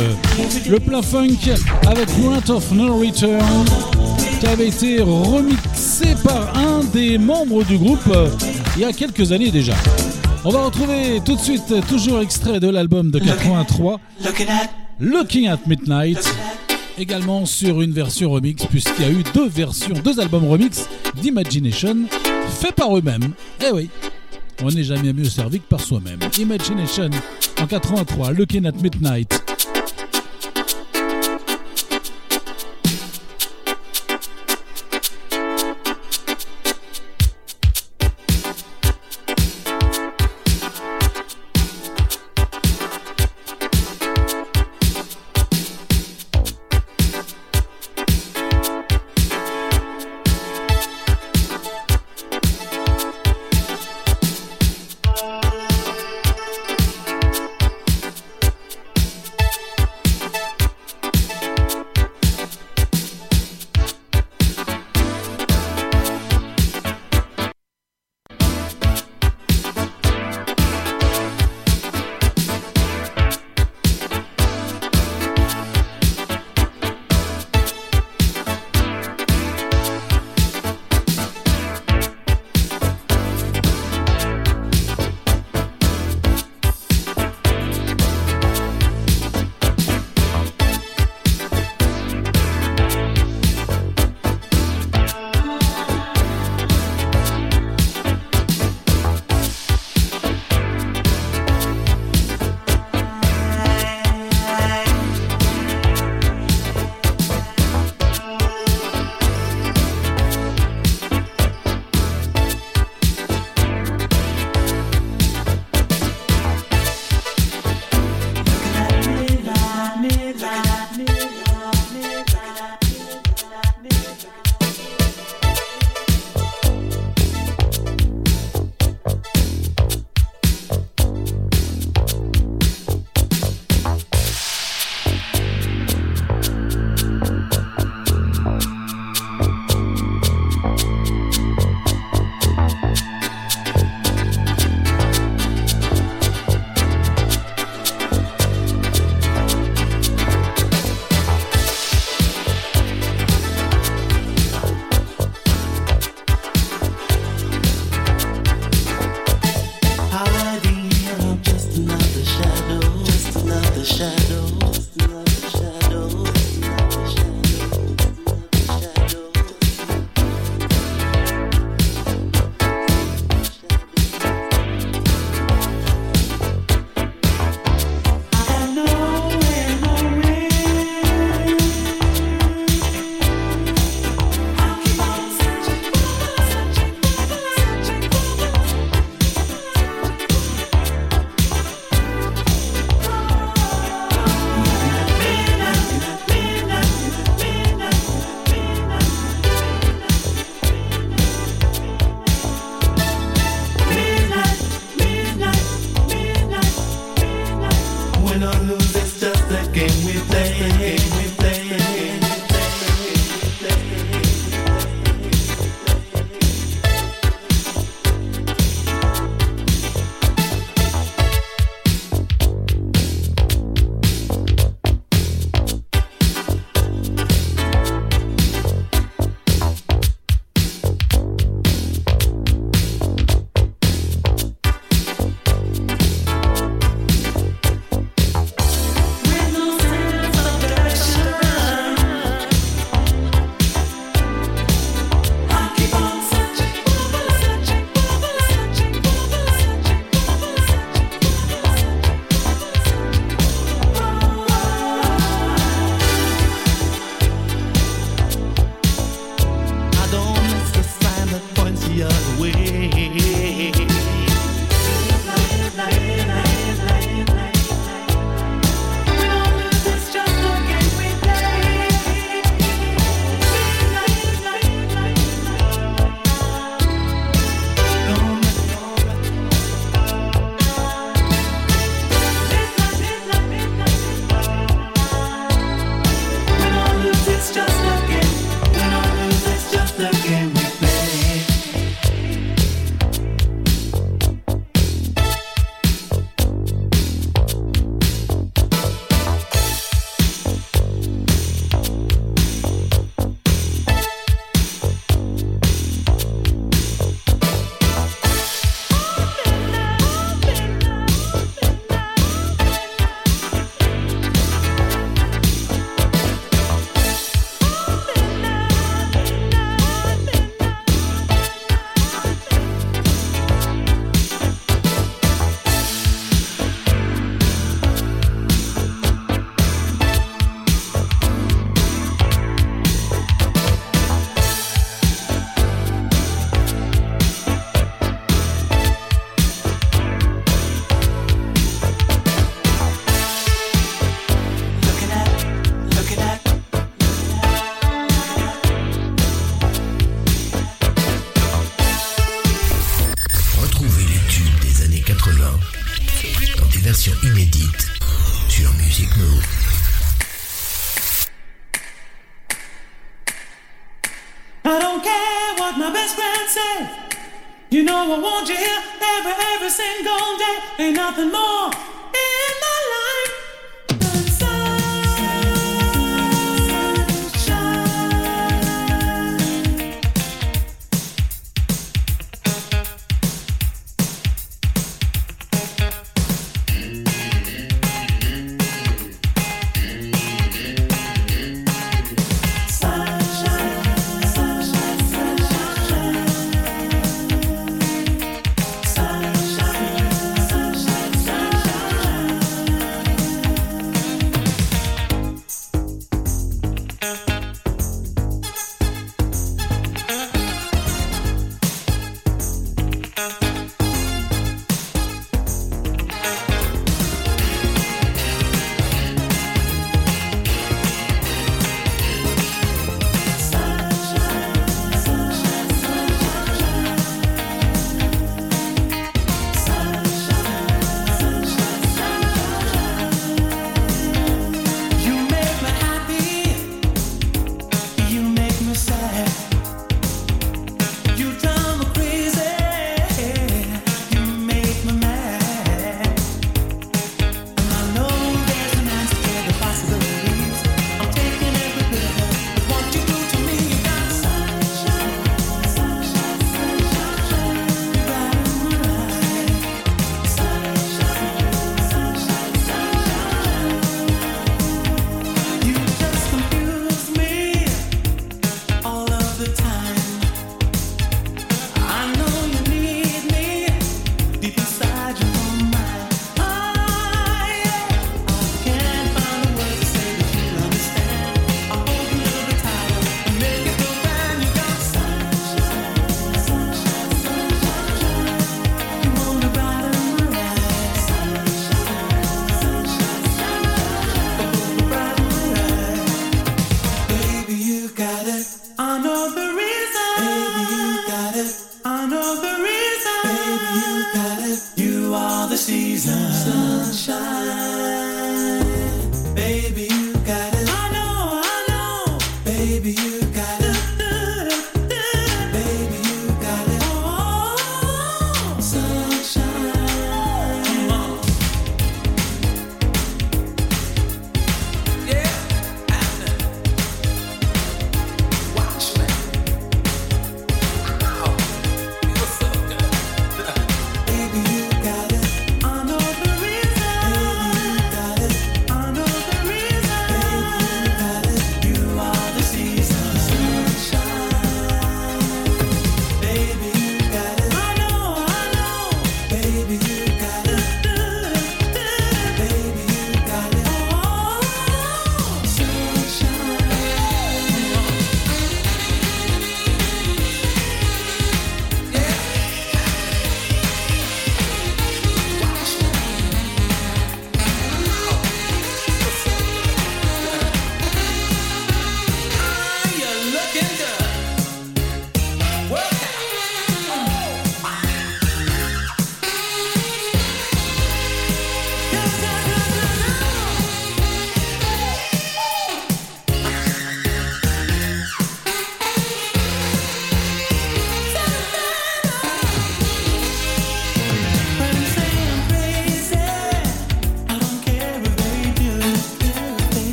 [0.70, 1.30] le plein funk
[1.88, 3.66] avec Point of No Return
[4.42, 8.28] qui avait été remixé par un des membres du groupe euh,
[8.76, 9.74] il y a quelques années déjà.
[10.44, 14.02] On va retrouver tout de suite, euh, toujours extrait de l'album de 83,
[15.00, 16.20] Looking at Midnight,
[16.98, 20.90] également sur une version remix, puisqu'il y a eu deux versions, deux albums remix
[21.22, 21.96] d'Imagination
[22.50, 23.32] faits par eux-mêmes.
[23.66, 23.90] Eh oui,
[24.62, 26.20] on n'est jamais mieux servi que par soi-même.
[26.38, 27.10] Imagination
[27.60, 29.49] en 83, Looking at Midnight.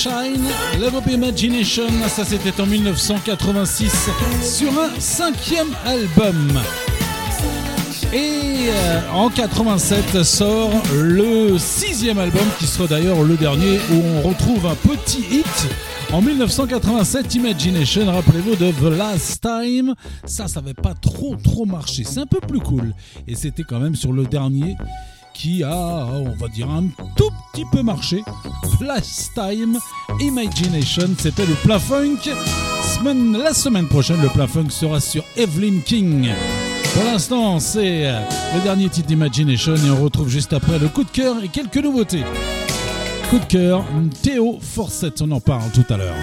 [0.00, 0.48] Sunshine,
[0.80, 4.08] Love Imagination, ça c'était en 1986
[4.42, 6.58] sur un cinquième album.
[8.10, 14.28] Et euh, en 87 sort le sixième album qui sera d'ailleurs le dernier où on
[14.28, 15.68] retrouve un petit hit.
[16.12, 19.94] En 1987, Imagination, rappelez-vous de The Last Time,
[20.24, 22.04] ça, ça n'avait pas trop trop marché.
[22.04, 22.94] C'est un peu plus cool.
[23.28, 24.76] Et c'était quand même sur le dernier
[25.34, 26.84] qui a, on va dire, un
[27.16, 28.22] tout petit peu marché.
[28.80, 29.78] Last Time,
[30.20, 32.18] Imagination, c'était le plein funk.
[32.96, 36.28] Semaine- la semaine prochaine, le plein funk sera sur Evelyn King.
[36.94, 38.20] Pour l'instant, c'est euh,
[38.54, 41.76] le dernier titre d'Imagination et on retrouve juste après le coup de cœur et quelques
[41.76, 42.24] nouveautés.
[43.30, 43.84] Coup de cœur,
[44.22, 46.14] Théo Forsett, on en parle tout à l'heure.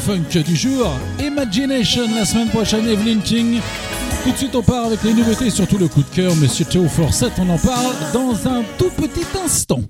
[0.00, 5.12] Funk du jour, Imagination la semaine prochaine, Evelyn Tout de suite, on part avec les
[5.12, 7.32] nouveautés, surtout le coup de cœur, Monsieur Théo Forsett.
[7.38, 9.80] On en parle dans un tout petit instant.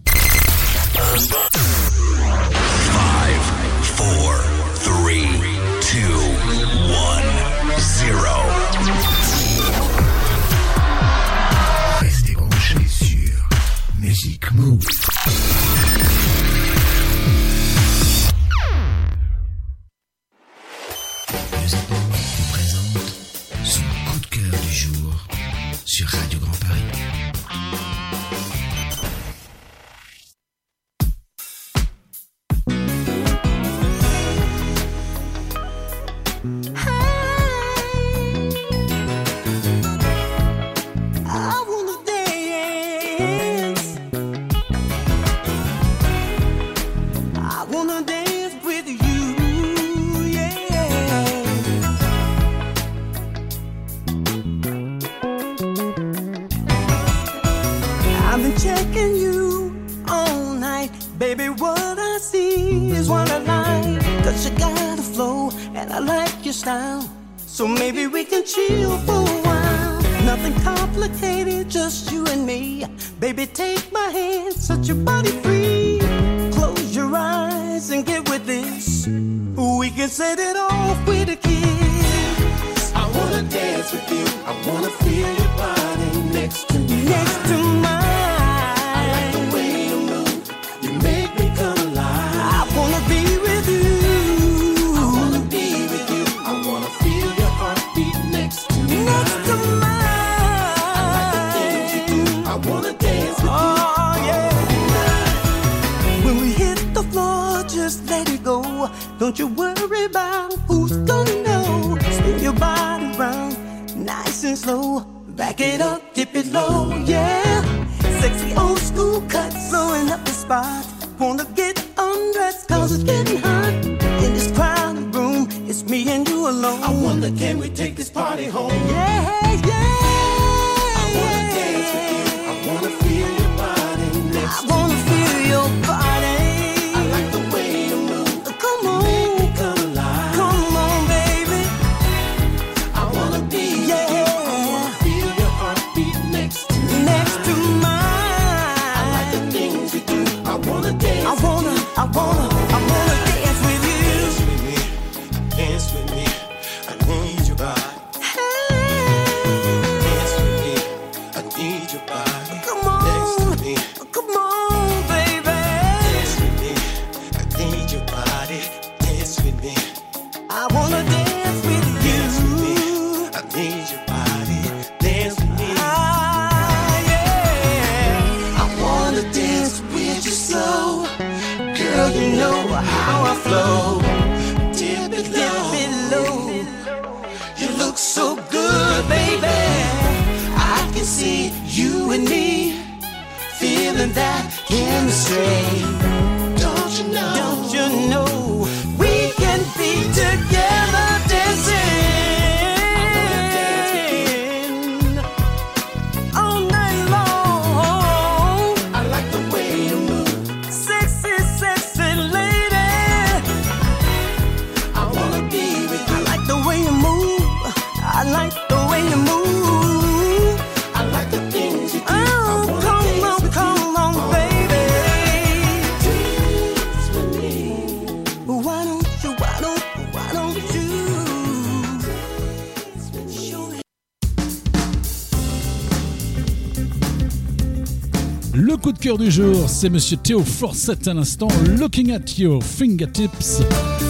[239.19, 243.63] du jour, c'est Monsieur Theo Forsett à l'instant, Looking at Your Fingertips,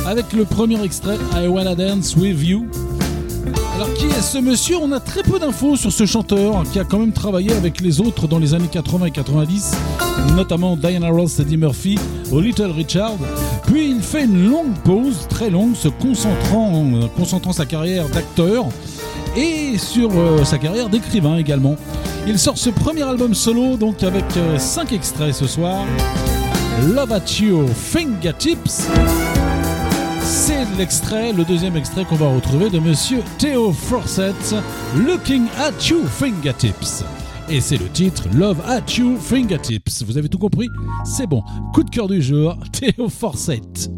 [0.07, 2.67] avec le premier extrait, I Wanna Dance With You.
[3.75, 4.77] Alors qui est ce monsieur?
[4.77, 8.01] On a très peu d'infos sur ce chanteur qui a quand même travaillé avec les
[8.01, 9.73] autres dans les années 80 et 90,
[10.37, 11.99] notamment Diana Ross, Eddie Murphy
[12.31, 13.17] ou Little Richard.
[13.67, 18.67] Puis il fait une longue pause, très longue, se concentrant, euh, concentrant sa carrière d'acteur
[19.37, 21.77] et sur euh, sa carrière d'écrivain également.
[22.31, 25.87] Il sort ce premier album solo, donc avec euh, 5 extraits ce soir.
[26.87, 28.87] Love at Your Fingertips.
[30.23, 34.55] C'est l'extrait, le deuxième extrait qu'on va retrouver de monsieur Theo Forsett,
[34.95, 37.03] Looking at you Fingertips.
[37.49, 40.03] Et c'est le titre Love at Your Fingertips.
[40.03, 40.69] Vous avez tout compris?
[41.07, 41.43] C'est bon.
[41.73, 43.91] Coup de cœur du jour, Theo Forsett.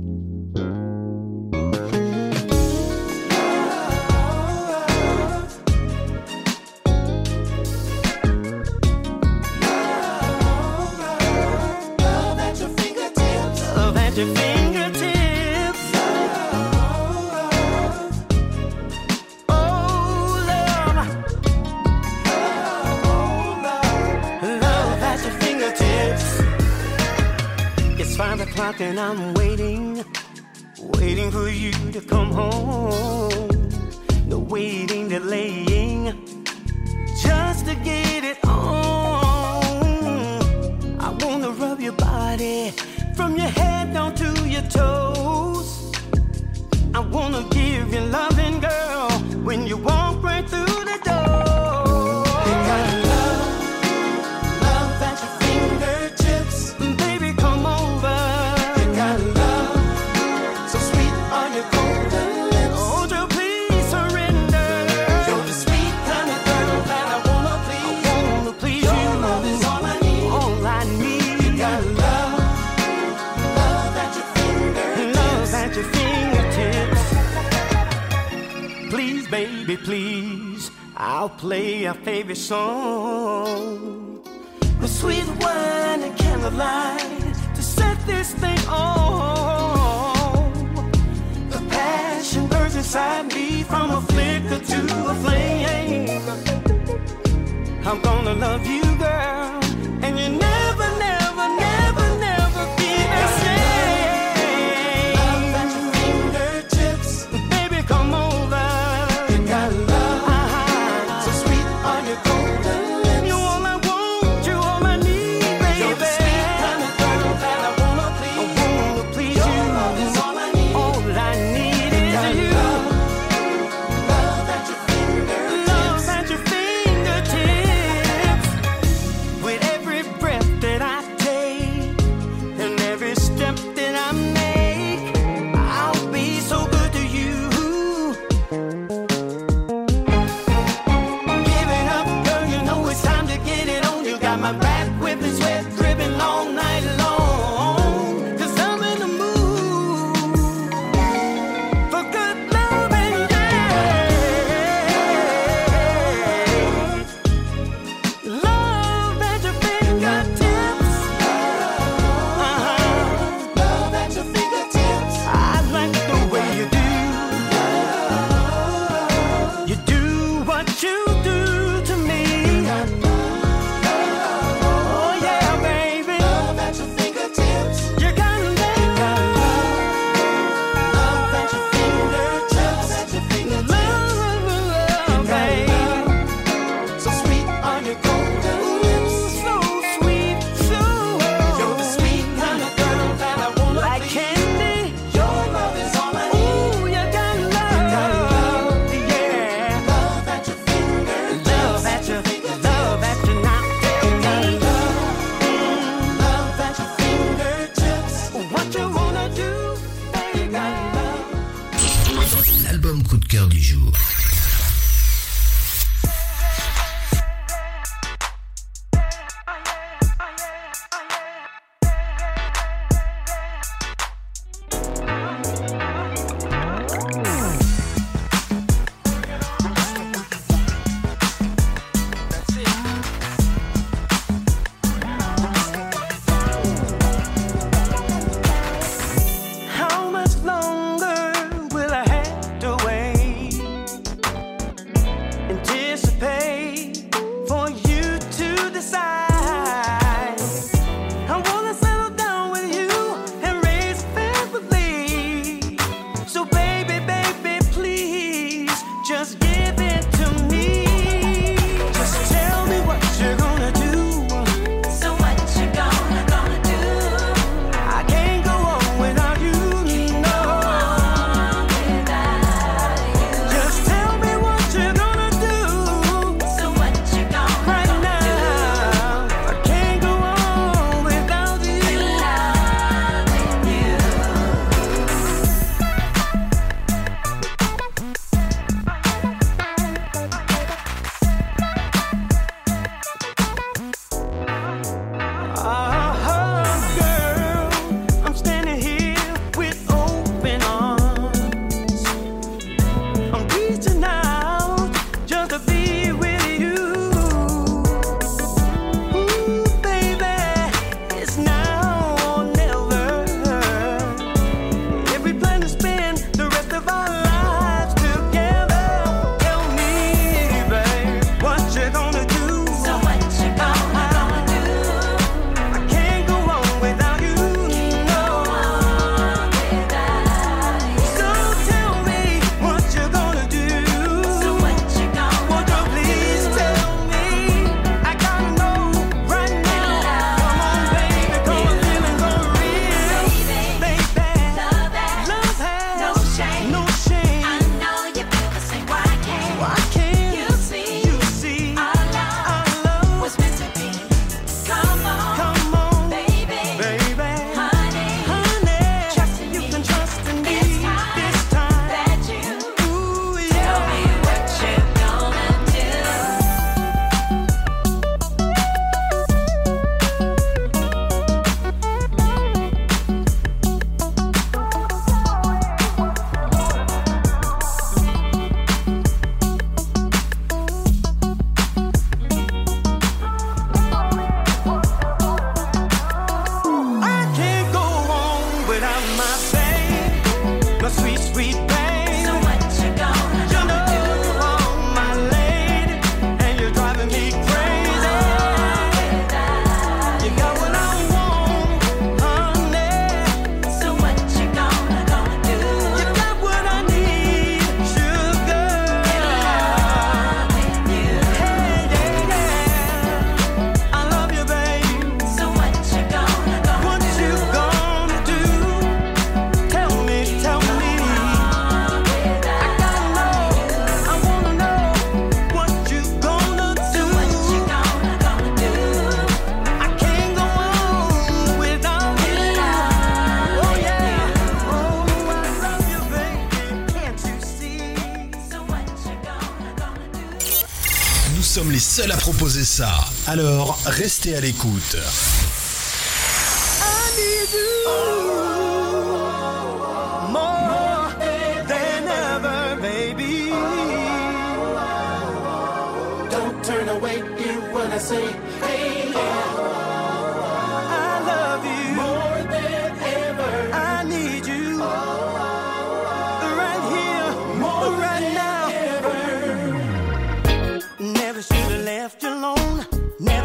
[442.65, 443.05] Ça.
[443.27, 444.97] Alors, restez à l'écoute.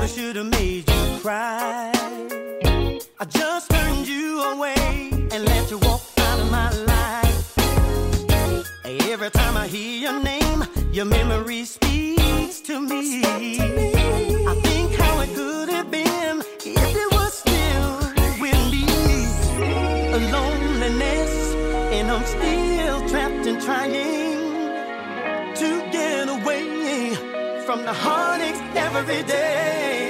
[0.06, 1.92] Never should have made you cry.
[3.20, 7.58] I just turned you away and let you walk out of my life.
[8.86, 13.24] Every time I hear your name, your memory speaks to me.
[13.24, 17.98] I think how it could have been if it was still
[18.40, 18.86] with me.
[20.14, 21.56] A loneliness,
[21.96, 24.15] and I'm still trapped and trying
[27.86, 30.05] the heartaches every day.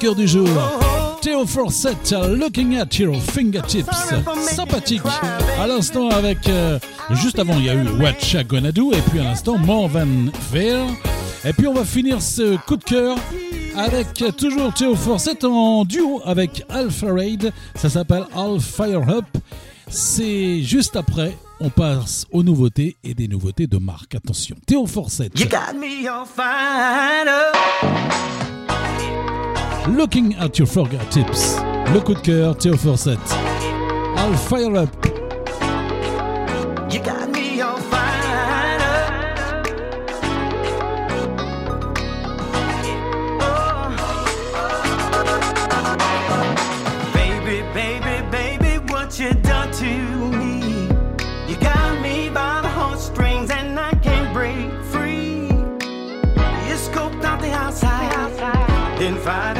[0.00, 0.48] Cœur du jour.
[1.20, 3.84] Théo Forsett, Looking at Your Fingertips.
[4.50, 5.02] Sympathique.
[5.60, 6.48] À l'instant, avec.
[6.48, 6.78] euh,
[7.10, 7.84] juste avant, il y a eu
[8.48, 8.92] Gonna Do.
[8.92, 10.86] Et puis à l'instant, More Than Fair.
[11.44, 13.16] Et puis on va finir ce coup de cœur
[13.76, 17.52] avec euh, toujours Théo Forsett en duo avec Alpha Raid.
[17.74, 19.26] Ça s'appelle All Fire Up.
[19.88, 21.36] C'est juste après.
[21.60, 24.14] On passe aux nouveautés et des nouveautés de marque.
[24.14, 25.38] Attention, Théo Forsett.
[25.38, 26.08] You got me.
[29.88, 31.56] Looking at your fingertips.
[31.92, 33.18] Le coup de cœur, Théo Forsett.
[34.16, 34.88] I'll fire up.
[36.90, 39.66] You got me all fired up.
[43.40, 43.90] Oh.
[47.14, 50.88] Baby, baby, baby, what you done to me?
[51.48, 55.48] You got me by the heartstrings and I can't break free.
[56.68, 58.10] You scoped out the outside,
[58.98, 59.56] then fired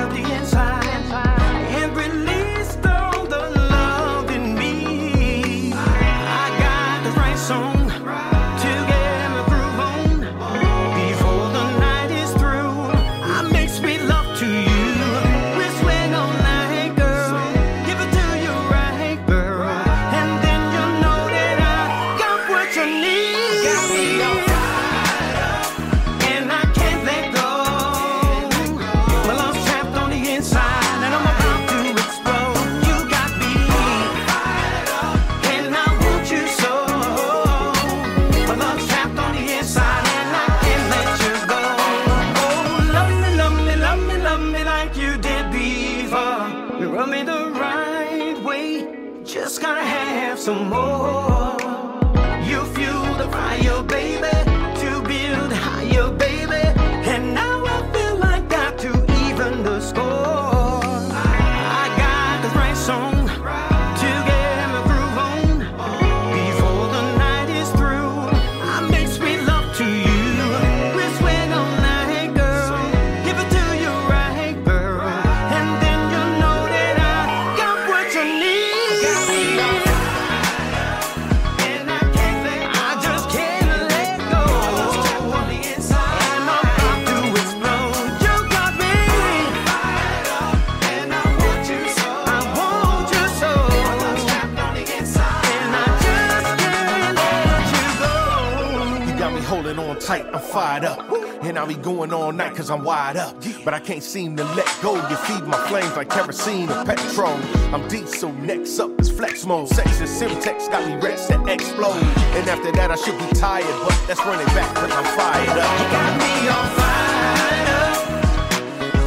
[102.71, 103.35] cause I'm wired up.
[103.65, 104.95] But I can't seem to let go.
[105.09, 107.39] You feed my flames like kerosene or petrol.
[107.75, 109.69] I'm deep, so next up is flex mode.
[109.69, 112.03] Sex and Simtex got me rest to explode.
[112.37, 115.81] And after that, I should be tired, but that's running back cause I'm fired up.
[115.81, 117.95] You got me on fire.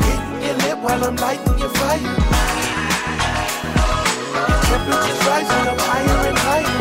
[0.08, 2.00] Hitting your lip while I'm lighting your fire.
[4.44, 6.80] Your temperature's rising up higher and higher.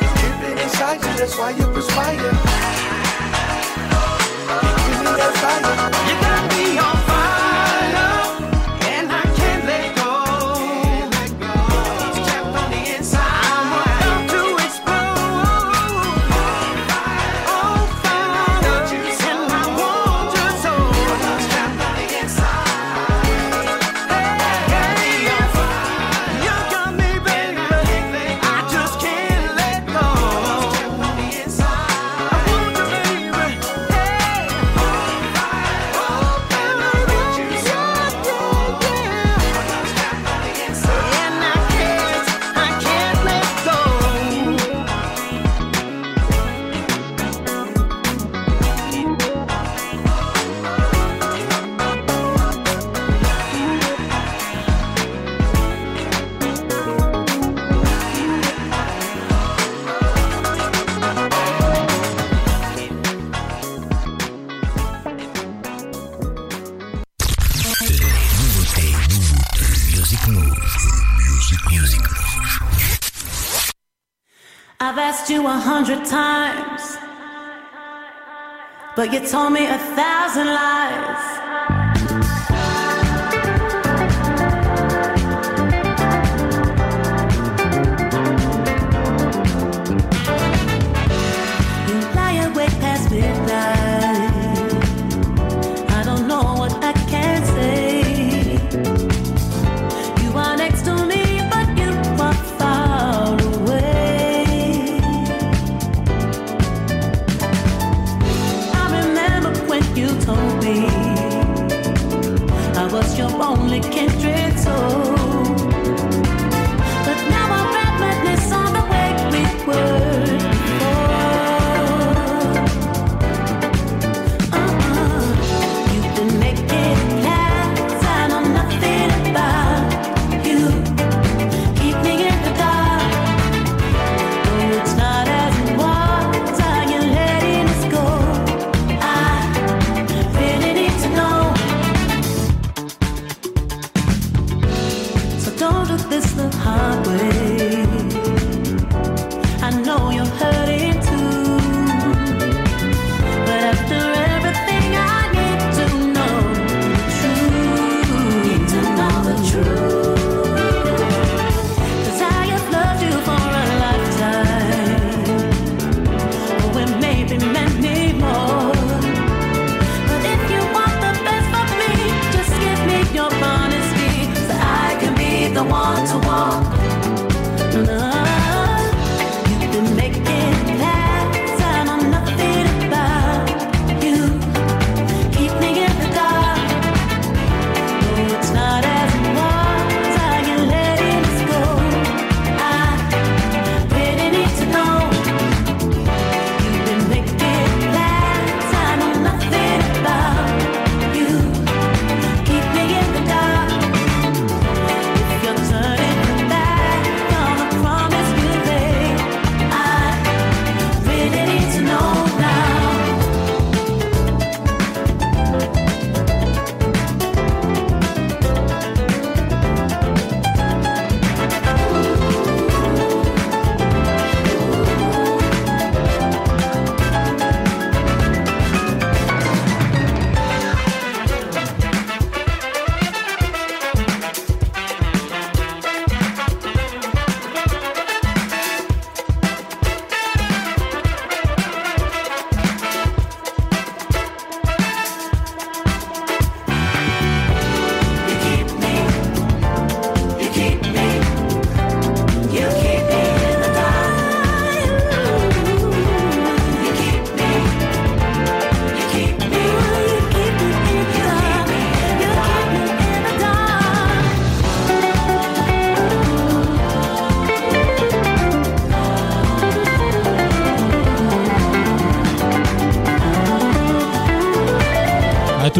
[0.00, 2.73] It's dripping inside you, that's why you perspire.
[75.24, 76.98] asked you a hundred times,
[78.94, 81.13] but you told me a thousand lies.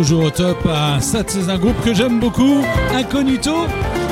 [0.05, 0.58] Toujours au top.
[0.68, 2.58] Ah, ça, c'est un groupe que j'aime beaucoup,
[2.94, 3.55] Incognito,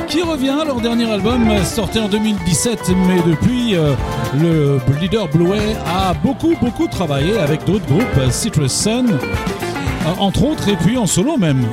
[0.09, 0.57] qui revient.
[0.65, 3.93] Leur dernier album sorti en 2017, mais depuis, euh,
[4.41, 9.19] le leader Bluey a beaucoup, beaucoup travaillé avec d'autres groupes, Citrus Sun, euh,
[10.19, 11.67] entre autres, et puis en solo même.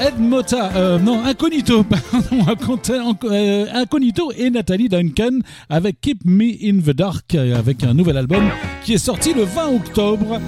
[0.00, 5.38] Ed Mota, euh, non, Incognito, pardon, euh, Incognito et Nathalie Duncan
[5.70, 8.50] avec Keep Me in the Dark, euh, avec un nouvel album
[8.84, 10.40] qui est sorti le 20 octobre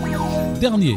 [0.60, 0.96] dernier.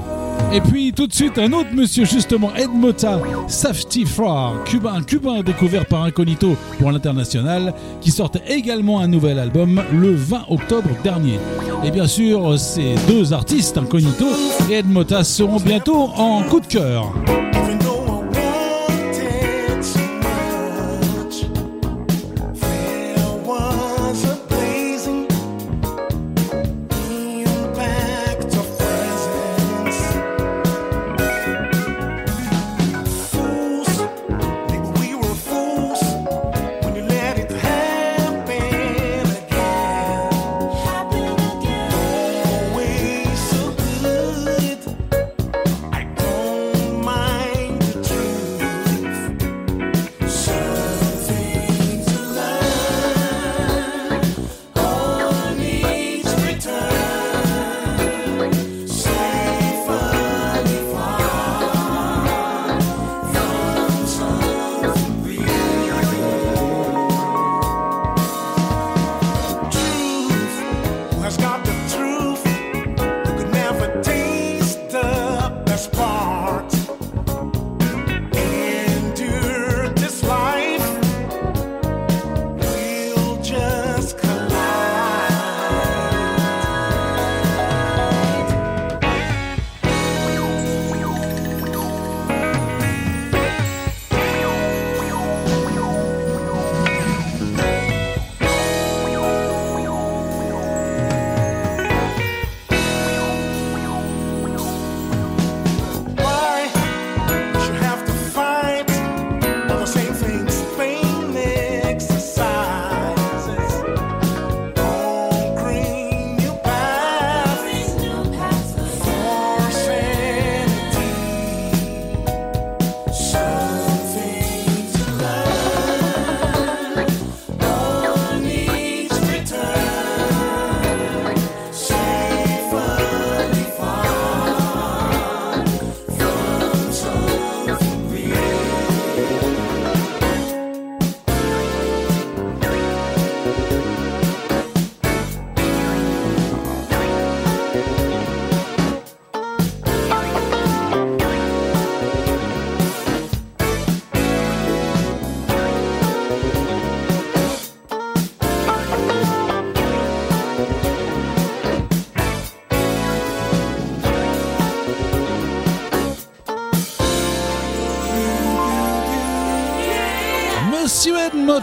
[0.51, 5.42] Et puis tout de suite un autre monsieur justement, Ed Mota, Safety Far, cubain, cubain
[5.42, 11.40] découvert par Incognito pour l'international, qui sortait également un nouvel album le 20 octobre dernier.
[11.84, 14.26] Et bien sûr, ces deux artistes, Incognito
[14.69, 17.14] et Ed Mota, seront bientôt en coup de cœur.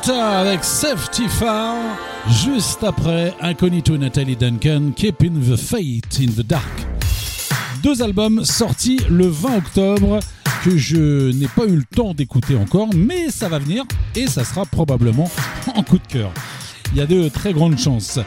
[0.05, 1.75] Avec Safety Far,
[2.29, 6.87] juste après Incognito Nathalie Duncan, Keeping the Fate in the Dark.
[7.83, 10.21] Deux albums sortis le 20 octobre
[10.63, 13.85] que je n'ai pas eu le temps d'écouter encore, mais ça va venir
[14.15, 15.31] et ça sera probablement
[15.75, 16.31] en coup de cœur.
[16.93, 18.19] Il y a de très grandes chances.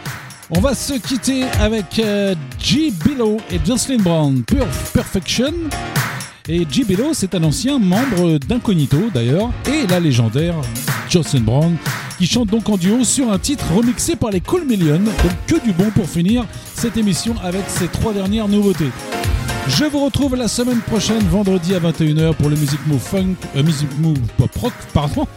[0.50, 2.92] On va se quitter avec euh, G.
[3.06, 5.54] Billow et Jocelyn Brown, Pure Perfection.
[6.48, 6.84] Et G.
[6.84, 10.56] Bello, c'est un ancien membre d'Incognito d'ailleurs, et la légendaire
[11.10, 11.76] Jocelyn Brown,
[12.18, 15.00] qui chante donc en duo sur un titre remixé par les Cool Millions.
[15.00, 18.92] Donc que du bon pour finir cette émission avec ces trois dernières nouveautés.
[19.70, 23.64] Je vous retrouve la semaine prochaine, vendredi à 21h pour le Music Move Funk, euh,
[24.00, 25.28] Move Pop Rock, pardon,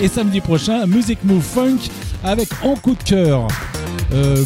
[0.00, 1.78] et, samedi prochain, Music Move Funk
[2.24, 3.46] avec en coup de cœur
[4.12, 4.44] euh,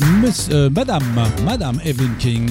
[0.51, 1.03] euh, Madame,
[1.45, 2.51] Madame Evelyn King.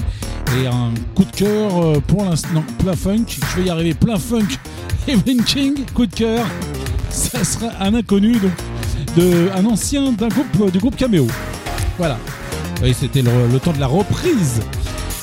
[0.60, 4.58] Et un coup de cœur pour l'instant, plein funk, je vais y arriver, plein funk,
[5.08, 6.46] Evelyn King, coup de cœur,
[7.16, 8.52] ça sera un inconnu, donc,
[9.16, 11.26] de, un ancien d'un groupe, du groupe Cameo.
[11.98, 12.18] Voilà,
[12.82, 14.60] oui, c'était le, temps de la reprise.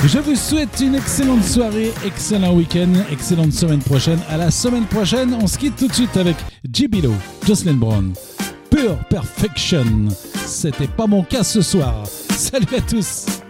[0.05, 4.19] Je vous souhaite une excellente soirée, excellent week-end, excellente semaine prochaine.
[4.30, 6.35] À la semaine prochaine, on se quitte tout de suite avec
[6.69, 7.13] Jibilo,
[7.47, 8.11] Jocelyn Brown,
[8.69, 9.85] Pure Perfection.
[10.45, 12.05] C'était pas mon cas ce soir.
[12.35, 13.42] Salut à tous.